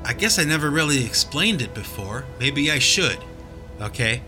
I 0.05 0.13
guess 0.13 0.39
I 0.39 0.45
never 0.45 0.71
really 0.71 1.05
explained 1.05 1.61
it 1.63 1.75
before. 1.75 2.25
Maybe 2.39 2.71
I 2.71 2.79
should. 2.79 3.19
Okay? 3.81 4.23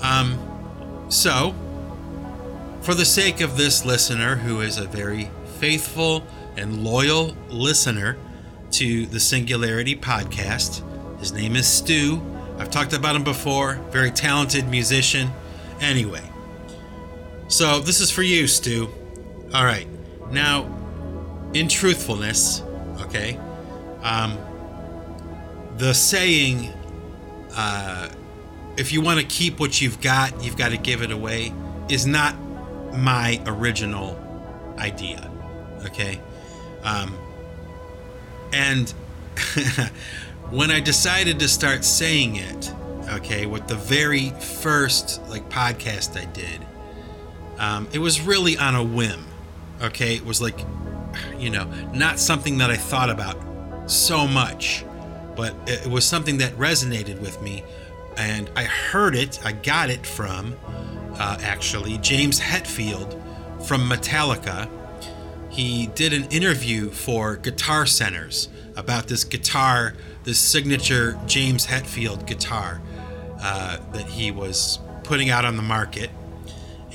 Um, 0.00 1.06
so, 1.08 1.54
for 2.84 2.94
the 2.94 3.04
sake 3.04 3.40
of 3.40 3.56
this 3.56 3.86
listener, 3.86 4.36
who 4.36 4.60
is 4.60 4.76
a 4.76 4.84
very 4.84 5.30
faithful 5.58 6.22
and 6.58 6.84
loyal 6.84 7.34
listener 7.48 8.18
to 8.72 9.06
the 9.06 9.18
Singularity 9.18 9.96
podcast, 9.96 10.82
his 11.18 11.32
name 11.32 11.56
is 11.56 11.66
Stu. 11.66 12.20
I've 12.58 12.70
talked 12.70 12.92
about 12.92 13.16
him 13.16 13.24
before, 13.24 13.76
very 13.90 14.10
talented 14.10 14.68
musician. 14.68 15.30
Anyway, 15.80 16.22
so 17.48 17.80
this 17.80 18.00
is 18.00 18.10
for 18.10 18.22
you, 18.22 18.46
Stu. 18.46 18.92
All 19.54 19.64
right. 19.64 19.88
Now, 20.30 20.70
in 21.54 21.68
truthfulness, 21.68 22.60
okay, 23.00 23.40
um, 24.02 24.36
the 25.78 25.94
saying, 25.94 26.70
uh, 27.56 28.10
if 28.76 28.92
you 28.92 29.00
want 29.00 29.20
to 29.20 29.26
keep 29.26 29.58
what 29.58 29.80
you've 29.80 30.02
got, 30.02 30.44
you've 30.44 30.58
got 30.58 30.72
to 30.72 30.76
give 30.76 31.00
it 31.00 31.10
away, 31.10 31.54
is 31.88 32.06
not 32.06 32.34
my 32.96 33.40
original 33.46 34.18
idea. 34.78 35.30
Okay. 35.86 36.20
Um, 36.82 37.16
and 38.52 38.90
when 40.50 40.70
I 40.70 40.80
decided 40.80 41.40
to 41.40 41.48
start 41.48 41.84
saying 41.84 42.36
it, 42.36 42.72
okay, 43.10 43.46
with 43.46 43.66
the 43.66 43.74
very 43.74 44.30
first 44.30 45.20
like 45.28 45.48
podcast 45.48 46.20
I 46.20 46.26
did, 46.26 46.60
um, 47.58 47.88
it 47.92 47.98
was 47.98 48.20
really 48.20 48.56
on 48.56 48.74
a 48.74 48.84
whim. 48.84 49.24
Okay, 49.82 50.14
it 50.14 50.24
was 50.24 50.40
like, 50.40 50.60
you 51.38 51.50
know, 51.50 51.64
not 51.92 52.18
something 52.18 52.58
that 52.58 52.70
I 52.70 52.76
thought 52.76 53.10
about 53.10 53.36
so 53.90 54.26
much, 54.26 54.84
but 55.36 55.54
it 55.66 55.86
was 55.86 56.04
something 56.04 56.38
that 56.38 56.52
resonated 56.54 57.20
with 57.20 57.40
me, 57.42 57.64
and 58.16 58.50
I 58.56 58.64
heard 58.64 59.14
it. 59.14 59.40
I 59.44 59.52
got 59.52 59.90
it 59.90 60.06
from 60.06 60.54
uh, 61.18 61.38
actually 61.42 61.98
James 61.98 62.40
Hetfield 62.40 63.20
from 63.66 63.88
Metallica. 63.88 64.68
He 65.50 65.86
did 65.88 66.12
an 66.12 66.24
interview 66.30 66.90
for 66.90 67.36
Guitar 67.36 67.86
Centers 67.86 68.48
about 68.76 69.06
this 69.06 69.24
guitar, 69.24 69.94
this 70.24 70.38
signature 70.38 71.18
James 71.26 71.66
Hetfield 71.66 72.26
guitar 72.26 72.80
uh, 73.40 73.78
that 73.92 74.06
he 74.06 74.30
was 74.30 74.78
putting 75.04 75.30
out 75.30 75.44
on 75.44 75.56
the 75.56 75.62
market. 75.62 76.10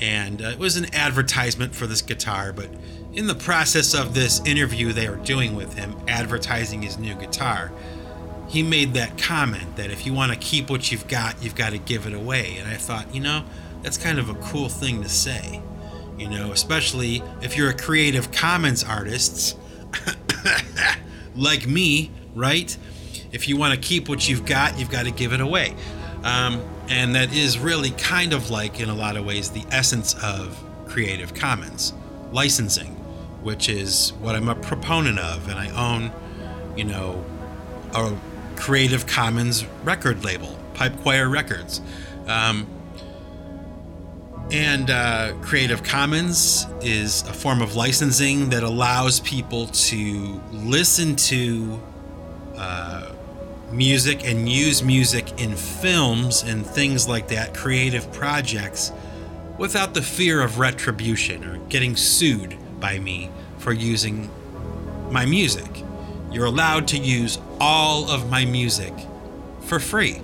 And 0.00 0.42
uh, 0.42 0.48
it 0.48 0.58
was 0.58 0.76
an 0.76 0.94
advertisement 0.94 1.74
for 1.74 1.86
this 1.86 2.02
guitar, 2.02 2.52
but 2.52 2.68
in 3.12 3.26
the 3.26 3.34
process 3.34 3.94
of 3.94 4.14
this 4.14 4.40
interview 4.44 4.92
they 4.92 5.08
were 5.08 5.16
doing 5.16 5.56
with 5.56 5.74
him, 5.74 5.96
advertising 6.08 6.82
his 6.82 6.98
new 6.98 7.14
guitar, 7.14 7.72
he 8.48 8.62
made 8.62 8.94
that 8.94 9.16
comment 9.16 9.76
that 9.76 9.90
if 9.90 10.06
you 10.06 10.12
want 10.12 10.32
to 10.32 10.38
keep 10.38 10.70
what 10.70 10.90
you've 10.90 11.06
got, 11.06 11.42
you've 11.42 11.54
got 11.54 11.70
to 11.70 11.78
give 11.78 12.06
it 12.06 12.14
away. 12.14 12.56
And 12.58 12.68
I 12.68 12.74
thought, 12.74 13.14
you 13.14 13.20
know, 13.20 13.44
that's 13.82 13.96
kind 13.96 14.18
of 14.18 14.28
a 14.28 14.34
cool 14.34 14.68
thing 14.68 15.02
to 15.02 15.08
say. 15.08 15.62
You 16.18 16.28
know, 16.28 16.52
especially 16.52 17.22
if 17.40 17.56
you're 17.56 17.70
a 17.70 17.76
Creative 17.76 18.30
Commons 18.30 18.84
artist 18.84 19.56
like 21.34 21.66
me, 21.66 22.10
right? 22.34 22.76
If 23.32 23.48
you 23.48 23.56
want 23.56 23.74
to 23.74 23.80
keep 23.80 24.08
what 24.08 24.28
you've 24.28 24.44
got, 24.44 24.78
you've 24.78 24.90
got 24.90 25.04
to 25.04 25.10
give 25.10 25.32
it 25.32 25.40
away. 25.40 25.74
Um, 26.22 26.62
and 26.88 27.14
that 27.14 27.34
is 27.34 27.58
really 27.58 27.92
kind 27.92 28.32
of 28.32 28.50
like, 28.50 28.80
in 28.80 28.90
a 28.90 28.94
lot 28.94 29.16
of 29.16 29.24
ways, 29.24 29.50
the 29.50 29.64
essence 29.70 30.14
of 30.22 30.62
Creative 30.86 31.32
Commons 31.32 31.94
licensing, 32.32 32.90
which 33.42 33.68
is 33.68 34.12
what 34.20 34.34
I'm 34.34 34.48
a 34.48 34.54
proponent 34.54 35.18
of. 35.18 35.48
And 35.48 35.58
I 35.58 35.70
own, 35.70 36.12
you 36.76 36.84
know, 36.84 37.24
a 37.94 38.14
Creative 38.56 39.06
Commons 39.06 39.64
record 39.84 40.24
label, 40.24 40.58
Pipe 40.74 41.00
Choir 41.00 41.28
Records. 41.28 41.80
Um, 42.26 42.66
and 44.52 44.90
uh, 44.90 45.32
Creative 45.42 45.82
Commons 45.82 46.66
is 46.80 47.22
a 47.22 47.32
form 47.32 47.62
of 47.62 47.76
licensing 47.76 48.50
that 48.50 48.64
allows 48.64 49.20
people 49.20 49.68
to 49.68 50.40
listen 50.50 51.14
to 51.16 51.80
uh, 52.56 53.12
music 53.70 54.26
and 54.26 54.48
use 54.48 54.82
music 54.82 55.40
in 55.40 55.54
films 55.54 56.42
and 56.42 56.66
things 56.66 57.08
like 57.08 57.28
that, 57.28 57.54
creative 57.54 58.12
projects, 58.12 58.90
without 59.56 59.94
the 59.94 60.02
fear 60.02 60.42
of 60.42 60.58
retribution 60.58 61.44
or 61.44 61.58
getting 61.68 61.94
sued 61.94 62.56
by 62.80 62.98
me 62.98 63.30
for 63.58 63.72
using 63.72 64.28
my 65.10 65.24
music. 65.24 65.84
You're 66.32 66.46
allowed 66.46 66.88
to 66.88 66.98
use 66.98 67.38
all 67.60 68.10
of 68.10 68.28
my 68.28 68.44
music 68.44 68.94
for 69.60 69.78
free, 69.78 70.20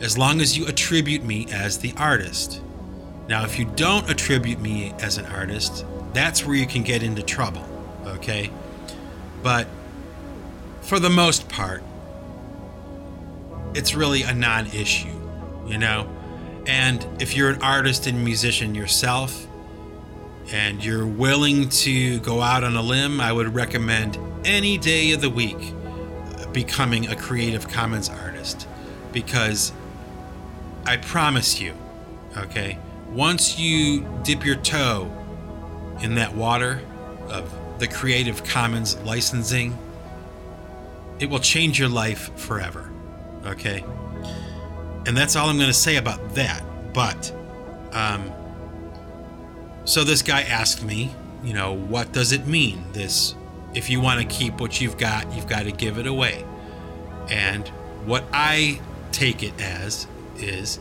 as 0.00 0.16
long 0.16 0.40
as 0.40 0.56
you 0.56 0.66
attribute 0.66 1.24
me 1.24 1.46
as 1.50 1.78
the 1.78 1.92
artist. 1.96 2.60
Now, 3.28 3.44
if 3.44 3.58
you 3.58 3.64
don't 3.64 4.08
attribute 4.08 4.60
me 4.60 4.94
as 5.00 5.18
an 5.18 5.26
artist, 5.26 5.84
that's 6.12 6.44
where 6.44 6.54
you 6.54 6.66
can 6.66 6.82
get 6.82 7.02
into 7.02 7.22
trouble, 7.22 7.64
okay? 8.06 8.50
But 9.42 9.66
for 10.82 11.00
the 11.00 11.10
most 11.10 11.48
part, 11.48 11.82
it's 13.74 13.94
really 13.94 14.22
a 14.22 14.32
non 14.32 14.66
issue, 14.68 15.18
you 15.66 15.76
know? 15.76 16.08
And 16.66 17.06
if 17.20 17.36
you're 17.36 17.50
an 17.50 17.62
artist 17.62 18.06
and 18.06 18.24
musician 18.24 18.74
yourself 18.74 19.46
and 20.52 20.84
you're 20.84 21.06
willing 21.06 21.68
to 21.68 22.20
go 22.20 22.40
out 22.40 22.64
on 22.64 22.76
a 22.76 22.82
limb, 22.82 23.20
I 23.20 23.32
would 23.32 23.54
recommend 23.54 24.18
any 24.44 24.78
day 24.78 25.12
of 25.12 25.20
the 25.20 25.30
week 25.30 25.74
becoming 26.52 27.08
a 27.08 27.16
Creative 27.16 27.68
Commons 27.68 28.08
artist 28.08 28.66
because 29.12 29.72
I 30.86 30.96
promise 30.96 31.60
you, 31.60 31.74
okay? 32.36 32.78
Once 33.16 33.58
you 33.58 34.06
dip 34.22 34.44
your 34.44 34.56
toe 34.56 35.10
in 36.02 36.16
that 36.16 36.34
water 36.34 36.82
of 37.30 37.50
the 37.78 37.88
Creative 37.88 38.44
Commons 38.44 38.94
licensing, 38.98 39.76
it 41.18 41.30
will 41.30 41.38
change 41.38 41.78
your 41.78 41.88
life 41.88 42.30
forever. 42.38 42.90
Okay? 43.46 43.82
And 45.06 45.16
that's 45.16 45.34
all 45.34 45.48
I'm 45.48 45.56
going 45.56 45.68
to 45.68 45.72
say 45.72 45.96
about 45.96 46.34
that. 46.34 46.62
But, 46.92 47.34
um, 47.92 48.30
so 49.86 50.04
this 50.04 50.20
guy 50.20 50.42
asked 50.42 50.84
me, 50.84 51.10
you 51.42 51.54
know, 51.54 51.72
what 51.72 52.12
does 52.12 52.32
it 52.32 52.46
mean? 52.46 52.84
This, 52.92 53.34
if 53.74 53.88
you 53.88 54.02
want 54.02 54.20
to 54.20 54.26
keep 54.26 54.60
what 54.60 54.78
you've 54.78 54.98
got, 54.98 55.32
you've 55.32 55.48
got 55.48 55.62
to 55.62 55.72
give 55.72 55.96
it 55.96 56.06
away. 56.06 56.44
And 57.30 57.66
what 58.04 58.24
I 58.34 58.78
take 59.10 59.42
it 59.42 59.58
as 59.58 60.06
is 60.36 60.78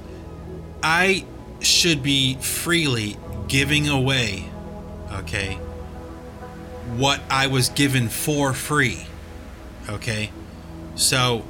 I 0.84 1.26
should 1.66 2.04
be 2.04 2.36
freely 2.36 3.18
giving 3.48 3.88
away, 3.88 4.50
okay, 5.12 5.56
what 6.98 7.22
I 7.30 7.48
was 7.48 7.70
given 7.70 8.10
for 8.10 8.54
free. 8.54 9.06
Okay? 9.90 10.32
So 10.96 11.44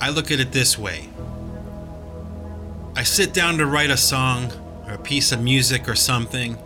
I 0.00 0.10
look 0.10 0.30
at 0.30 0.40
it 0.40 0.52
this 0.52 0.78
way 0.78 1.08
I 2.96 3.02
sit 3.02 3.34
down 3.34 3.58
to 3.58 3.66
write 3.66 3.90
a 3.90 3.96
song 3.98 4.50
or 4.86 4.94
a 4.94 4.98
piece 4.98 5.30
of 5.30 5.42
music 5.42 5.86
or 5.86 5.94
something. 5.94 6.56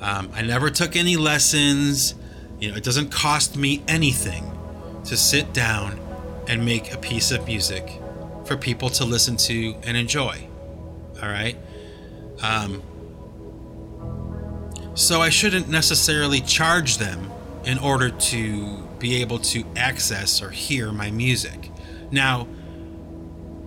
Um, 0.00 0.30
I 0.32 0.42
never 0.42 0.70
took 0.70 0.94
any 0.94 1.16
lessons. 1.16 2.14
You 2.60 2.70
know, 2.70 2.76
it 2.76 2.84
doesn't 2.84 3.10
cost 3.10 3.56
me 3.56 3.82
anything 3.88 4.56
to 5.06 5.16
sit 5.16 5.52
down 5.52 5.98
and 6.46 6.64
make 6.64 6.94
a 6.94 6.96
piece 6.96 7.32
of 7.32 7.44
music 7.48 8.00
for 8.44 8.56
people 8.56 8.88
to 8.90 9.04
listen 9.04 9.36
to 9.36 9.74
and 9.82 9.96
enjoy. 9.96 10.46
All 11.20 11.28
right? 11.28 11.56
Um, 12.42 12.82
so 14.94 15.20
I 15.20 15.28
shouldn't 15.28 15.68
necessarily 15.68 16.40
charge 16.40 16.98
them 16.98 17.30
in 17.64 17.78
order 17.78 18.10
to 18.10 18.88
be 18.98 19.20
able 19.22 19.38
to 19.38 19.64
access 19.76 20.42
or 20.42 20.50
hear 20.50 20.90
my 20.90 21.10
music. 21.10 21.70
Now, 22.10 22.48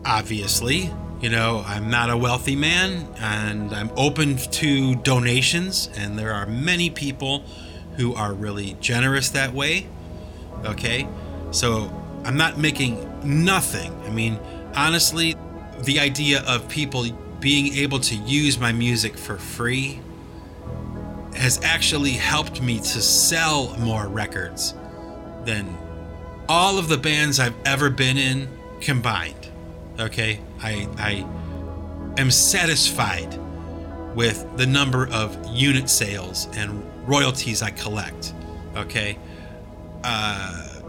obviously, 0.04 0.92
you 1.22 1.30
know, 1.30 1.64
I'm 1.66 1.90
not 1.90 2.10
a 2.10 2.18
wealthy 2.18 2.56
man 2.56 3.08
and 3.20 3.74
I'm 3.74 3.92
open 3.96 4.38
to 4.38 4.96
donations, 4.96 5.90
and 5.96 6.18
there 6.18 6.34
are 6.34 6.48
many 6.48 6.90
people 6.90 7.46
who 7.98 8.16
are 8.16 8.34
really 8.34 8.76
generous 8.82 9.30
that 9.30 9.54
way. 9.54 9.88
Okay? 10.66 11.08
So 11.52 11.94
I'm 12.26 12.38
not 12.38 12.58
making 12.58 13.08
nothing. 13.24 13.94
I 14.06 14.10
mean, 14.10 14.40
honestly, 14.76 15.36
the 15.84 16.00
idea 16.00 16.44
of 16.48 16.68
people 16.68 17.06
being 17.42 17.76
able 17.76 18.00
to 18.00 18.16
use 18.16 18.60
my 18.60 18.72
music 18.72 19.18
for 19.18 19.38
free 19.38 20.00
has 21.36 21.60
actually 21.64 22.12
helped 22.12 22.62
me 22.62 22.78
to 22.78 23.02
sell 23.02 23.76
more 23.80 24.08
records 24.08 24.76
than 25.44 25.76
all 26.48 26.78
of 26.78 26.88
the 26.88 26.98
bands 26.98 27.40
I've 27.40 27.56
ever 27.66 27.90
been 27.90 28.18
in 28.18 28.48
combined. 28.80 29.50
Okay? 30.00 30.40
I 30.62 30.88
I 30.98 32.20
am 32.20 32.30
satisfied 32.30 33.38
with 34.16 34.46
the 34.58 34.68
number 34.68 35.08
of 35.08 35.38
unit 35.48 35.90
sales 35.90 36.48
and 36.56 36.84
royalties 37.08 37.62
I 37.62 37.72
collect. 37.72 38.34
Okay? 38.76 39.18
Uh, 40.04 40.82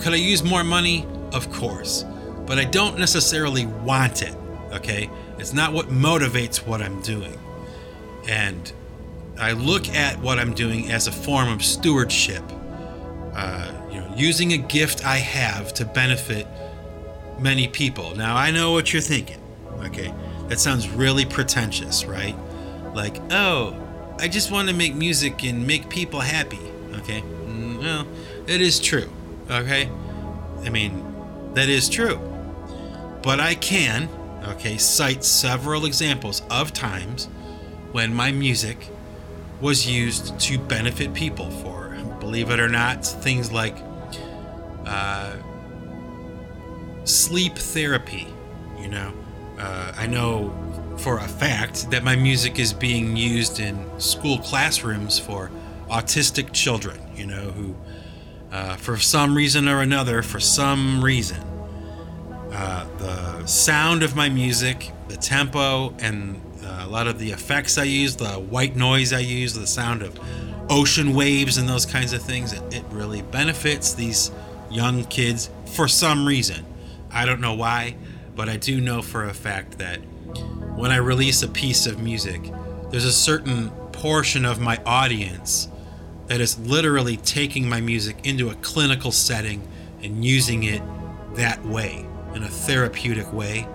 could 0.00 0.12
I 0.12 0.16
use 0.16 0.42
more 0.42 0.64
money? 0.64 1.06
Of 1.32 1.52
course. 1.52 2.04
But 2.46 2.58
I 2.58 2.64
don't 2.64 2.98
necessarily 2.98 3.66
want 3.66 4.22
it. 4.22 4.34
Okay? 4.72 5.08
It's 5.38 5.52
not 5.52 5.72
what 5.72 5.88
motivates 5.88 6.66
what 6.66 6.82
I'm 6.82 7.00
doing. 7.00 7.38
And 8.28 8.72
I 9.38 9.52
look 9.52 9.88
at 9.88 10.20
what 10.20 10.38
I'm 10.38 10.54
doing 10.54 10.90
as 10.90 11.06
a 11.06 11.12
form 11.12 11.48
of 11.48 11.64
stewardship. 11.64 12.44
Uh, 13.34 13.72
you 13.90 14.00
know, 14.00 14.12
using 14.16 14.52
a 14.52 14.58
gift 14.58 15.04
I 15.04 15.16
have 15.16 15.72
to 15.74 15.84
benefit 15.84 16.46
many 17.40 17.66
people. 17.68 18.14
Now 18.14 18.36
I 18.36 18.50
know 18.50 18.72
what 18.72 18.92
you're 18.92 19.02
thinking. 19.02 19.40
Okay, 19.80 20.14
that 20.48 20.60
sounds 20.60 20.88
really 20.88 21.24
pretentious, 21.24 22.04
right? 22.04 22.36
Like, 22.94 23.16
oh, 23.32 23.76
I 24.18 24.28
just 24.28 24.50
want 24.50 24.68
to 24.68 24.74
make 24.74 24.94
music 24.94 25.44
and 25.44 25.66
make 25.66 25.88
people 25.88 26.20
happy. 26.20 26.60
Okay, 26.96 27.22
mm, 27.22 27.80
well, 27.80 28.06
it 28.46 28.60
is 28.60 28.78
true. 28.78 29.10
Okay, 29.50 29.90
I 30.62 30.68
mean, 30.68 31.04
that 31.54 31.68
is 31.68 31.88
true. 31.88 32.20
But 33.22 33.40
I 33.40 33.54
can, 33.54 34.08
okay, 34.48 34.78
cite 34.78 35.24
several 35.24 35.84
examples 35.84 36.42
of 36.50 36.72
times 36.72 37.26
when 37.92 38.14
my 38.14 38.32
music 38.32 38.88
was 39.60 39.86
used 39.86 40.38
to 40.40 40.58
benefit 40.58 41.14
people 41.14 41.50
for, 41.50 41.96
believe 42.20 42.50
it 42.50 42.58
or 42.58 42.68
not, 42.68 43.04
things 43.04 43.52
like 43.52 43.76
uh, 44.86 45.36
sleep 47.04 47.54
therapy. 47.54 48.26
You 48.80 48.88
know, 48.88 49.12
uh, 49.58 49.92
I 49.96 50.06
know 50.06 50.52
for 50.98 51.18
a 51.18 51.28
fact 51.28 51.90
that 51.90 52.02
my 52.04 52.16
music 52.16 52.58
is 52.58 52.72
being 52.72 53.16
used 53.16 53.60
in 53.60 53.88
school 54.00 54.38
classrooms 54.38 55.18
for 55.18 55.50
autistic 55.88 56.52
children, 56.52 57.00
you 57.14 57.26
know, 57.26 57.50
who, 57.52 57.74
uh, 58.50 58.76
for 58.76 58.96
some 58.96 59.36
reason 59.36 59.68
or 59.68 59.80
another, 59.80 60.22
for 60.22 60.40
some 60.40 61.04
reason, 61.04 61.40
sound 63.46 64.02
of 64.02 64.14
my 64.14 64.28
music, 64.28 64.90
the 65.08 65.16
tempo, 65.16 65.94
and 65.98 66.40
uh, 66.64 66.84
a 66.84 66.88
lot 66.88 67.06
of 67.06 67.18
the 67.18 67.30
effects 67.30 67.78
I 67.78 67.84
use, 67.84 68.16
the 68.16 68.34
white 68.34 68.76
noise 68.76 69.12
I 69.12 69.20
use, 69.20 69.54
the 69.54 69.66
sound 69.66 70.02
of 70.02 70.18
ocean 70.70 71.14
waves 71.14 71.58
and 71.58 71.68
those 71.68 71.84
kinds 71.84 72.12
of 72.12 72.22
things, 72.22 72.52
it, 72.52 72.62
it 72.74 72.84
really 72.90 73.22
benefits 73.22 73.94
these 73.94 74.30
young 74.70 75.04
kids 75.04 75.50
for 75.66 75.88
some 75.88 76.26
reason. 76.26 76.64
I 77.10 77.26
don't 77.26 77.40
know 77.40 77.54
why, 77.54 77.96
but 78.34 78.48
I 78.48 78.56
do 78.56 78.80
know 78.80 79.02
for 79.02 79.24
a 79.24 79.34
fact 79.34 79.78
that 79.78 79.98
when 80.76 80.90
I 80.90 80.96
release 80.96 81.42
a 81.42 81.48
piece 81.48 81.86
of 81.86 82.00
music, 82.00 82.40
there's 82.90 83.04
a 83.04 83.12
certain 83.12 83.70
portion 83.92 84.44
of 84.44 84.60
my 84.60 84.78
audience 84.86 85.68
that 86.28 86.40
is 86.40 86.58
literally 86.58 87.18
taking 87.18 87.68
my 87.68 87.80
music 87.80 88.26
into 88.26 88.48
a 88.48 88.54
clinical 88.56 89.12
setting 89.12 89.66
and 90.02 90.24
using 90.24 90.62
it 90.62 90.82
that 91.34 91.64
way, 91.64 92.06
in 92.34 92.42
a 92.42 92.48
therapeutic 92.48 93.32
way. 93.32 93.66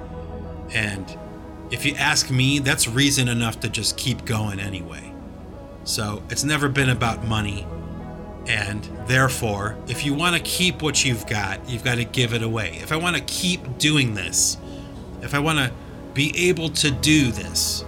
And 0.74 1.18
if 1.72 1.86
you 1.86 1.96
ask 1.96 2.30
me, 2.30 2.60
that's 2.60 2.88
reason 2.88 3.28
enough 3.28 3.60
to 3.62 3.70
just 3.70 3.98
keep 3.98 4.26
going 4.26 4.60
anyway. 4.60 5.14
So 5.84 6.24
it's 6.30 6.44
never 6.44 6.70
been 6.70 6.90
about 6.90 7.26
money. 7.26 7.66
And 8.48 8.84
therefore, 9.08 9.78
if 9.88 10.06
you 10.06 10.14
want 10.14 10.36
to 10.36 10.42
keep 10.42 10.82
what 10.82 11.04
you've 11.04 11.28
got, 11.28 11.70
you've 11.70 11.84
got 11.84 11.96
to 11.96 12.06
give 12.06 12.34
it 12.34 12.42
away. 12.42 12.80
If 12.82 12.92
I 12.92 12.96
want 12.96 13.16
to 13.18 13.22
keep 13.24 13.78
doing 13.78 14.14
this, 14.14 14.58
if 15.22 15.34
I 15.34 15.40
want 15.40 15.60
to 15.60 15.72
be 16.14 16.50
able 16.50 16.70
to 16.70 16.92
do 16.92 17.32
this 17.32 17.84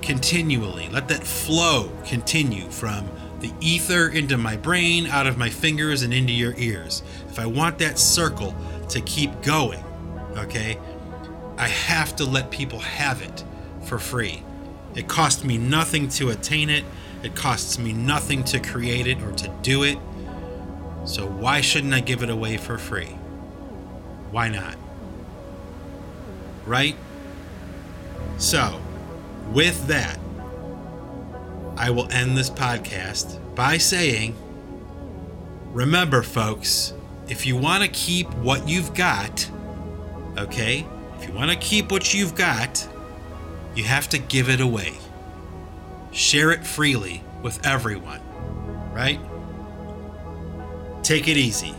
continually, 0.00 0.88
let 0.90 1.08
that 1.08 1.24
flow 1.24 1.90
continue 2.06 2.68
from 2.70 3.08
the 3.44 3.52
ether 3.60 4.08
into 4.08 4.38
my 4.38 4.56
brain, 4.56 5.06
out 5.06 5.26
of 5.26 5.36
my 5.36 5.50
fingers, 5.50 6.00
and 6.00 6.14
into 6.14 6.32
your 6.32 6.54
ears. 6.56 7.02
If 7.28 7.38
I 7.38 7.44
want 7.44 7.76
that 7.80 7.98
circle 7.98 8.56
to 8.88 9.02
keep 9.02 9.42
going, 9.42 9.84
okay, 10.34 10.78
I 11.58 11.68
have 11.68 12.16
to 12.16 12.24
let 12.24 12.50
people 12.50 12.78
have 12.78 13.20
it 13.20 13.44
for 13.82 13.98
free. 13.98 14.42
It 14.94 15.08
costs 15.08 15.44
me 15.44 15.58
nothing 15.58 16.08
to 16.10 16.30
attain 16.30 16.70
it, 16.70 16.84
it 17.22 17.34
costs 17.34 17.78
me 17.78 17.92
nothing 17.92 18.44
to 18.44 18.60
create 18.60 19.06
it 19.06 19.20
or 19.20 19.32
to 19.32 19.48
do 19.60 19.82
it. 19.82 19.98
So 21.04 21.26
why 21.26 21.60
shouldn't 21.60 21.92
I 21.92 22.00
give 22.00 22.22
it 22.22 22.30
away 22.30 22.56
for 22.56 22.78
free? 22.78 23.14
Why 24.30 24.48
not? 24.48 24.76
Right? 26.64 26.96
So, 28.38 28.80
with 29.52 29.86
that, 29.88 30.18
I 31.76 31.90
will 31.90 32.10
end 32.10 32.36
this 32.36 32.50
podcast 32.50 33.38
by 33.54 33.78
saying 33.78 34.36
remember, 35.72 36.22
folks, 36.22 36.92
if 37.28 37.46
you 37.46 37.56
want 37.56 37.82
to 37.82 37.88
keep 37.88 38.32
what 38.34 38.68
you've 38.68 38.94
got, 38.94 39.50
okay, 40.38 40.86
if 41.18 41.26
you 41.26 41.34
want 41.34 41.50
to 41.50 41.56
keep 41.56 41.90
what 41.90 42.14
you've 42.14 42.34
got, 42.34 42.86
you 43.74 43.84
have 43.84 44.08
to 44.10 44.18
give 44.18 44.48
it 44.48 44.60
away. 44.60 44.94
Share 46.12 46.52
it 46.52 46.64
freely 46.64 47.24
with 47.42 47.64
everyone, 47.66 48.20
right? 48.92 49.20
Take 51.02 51.26
it 51.28 51.36
easy. 51.36 51.74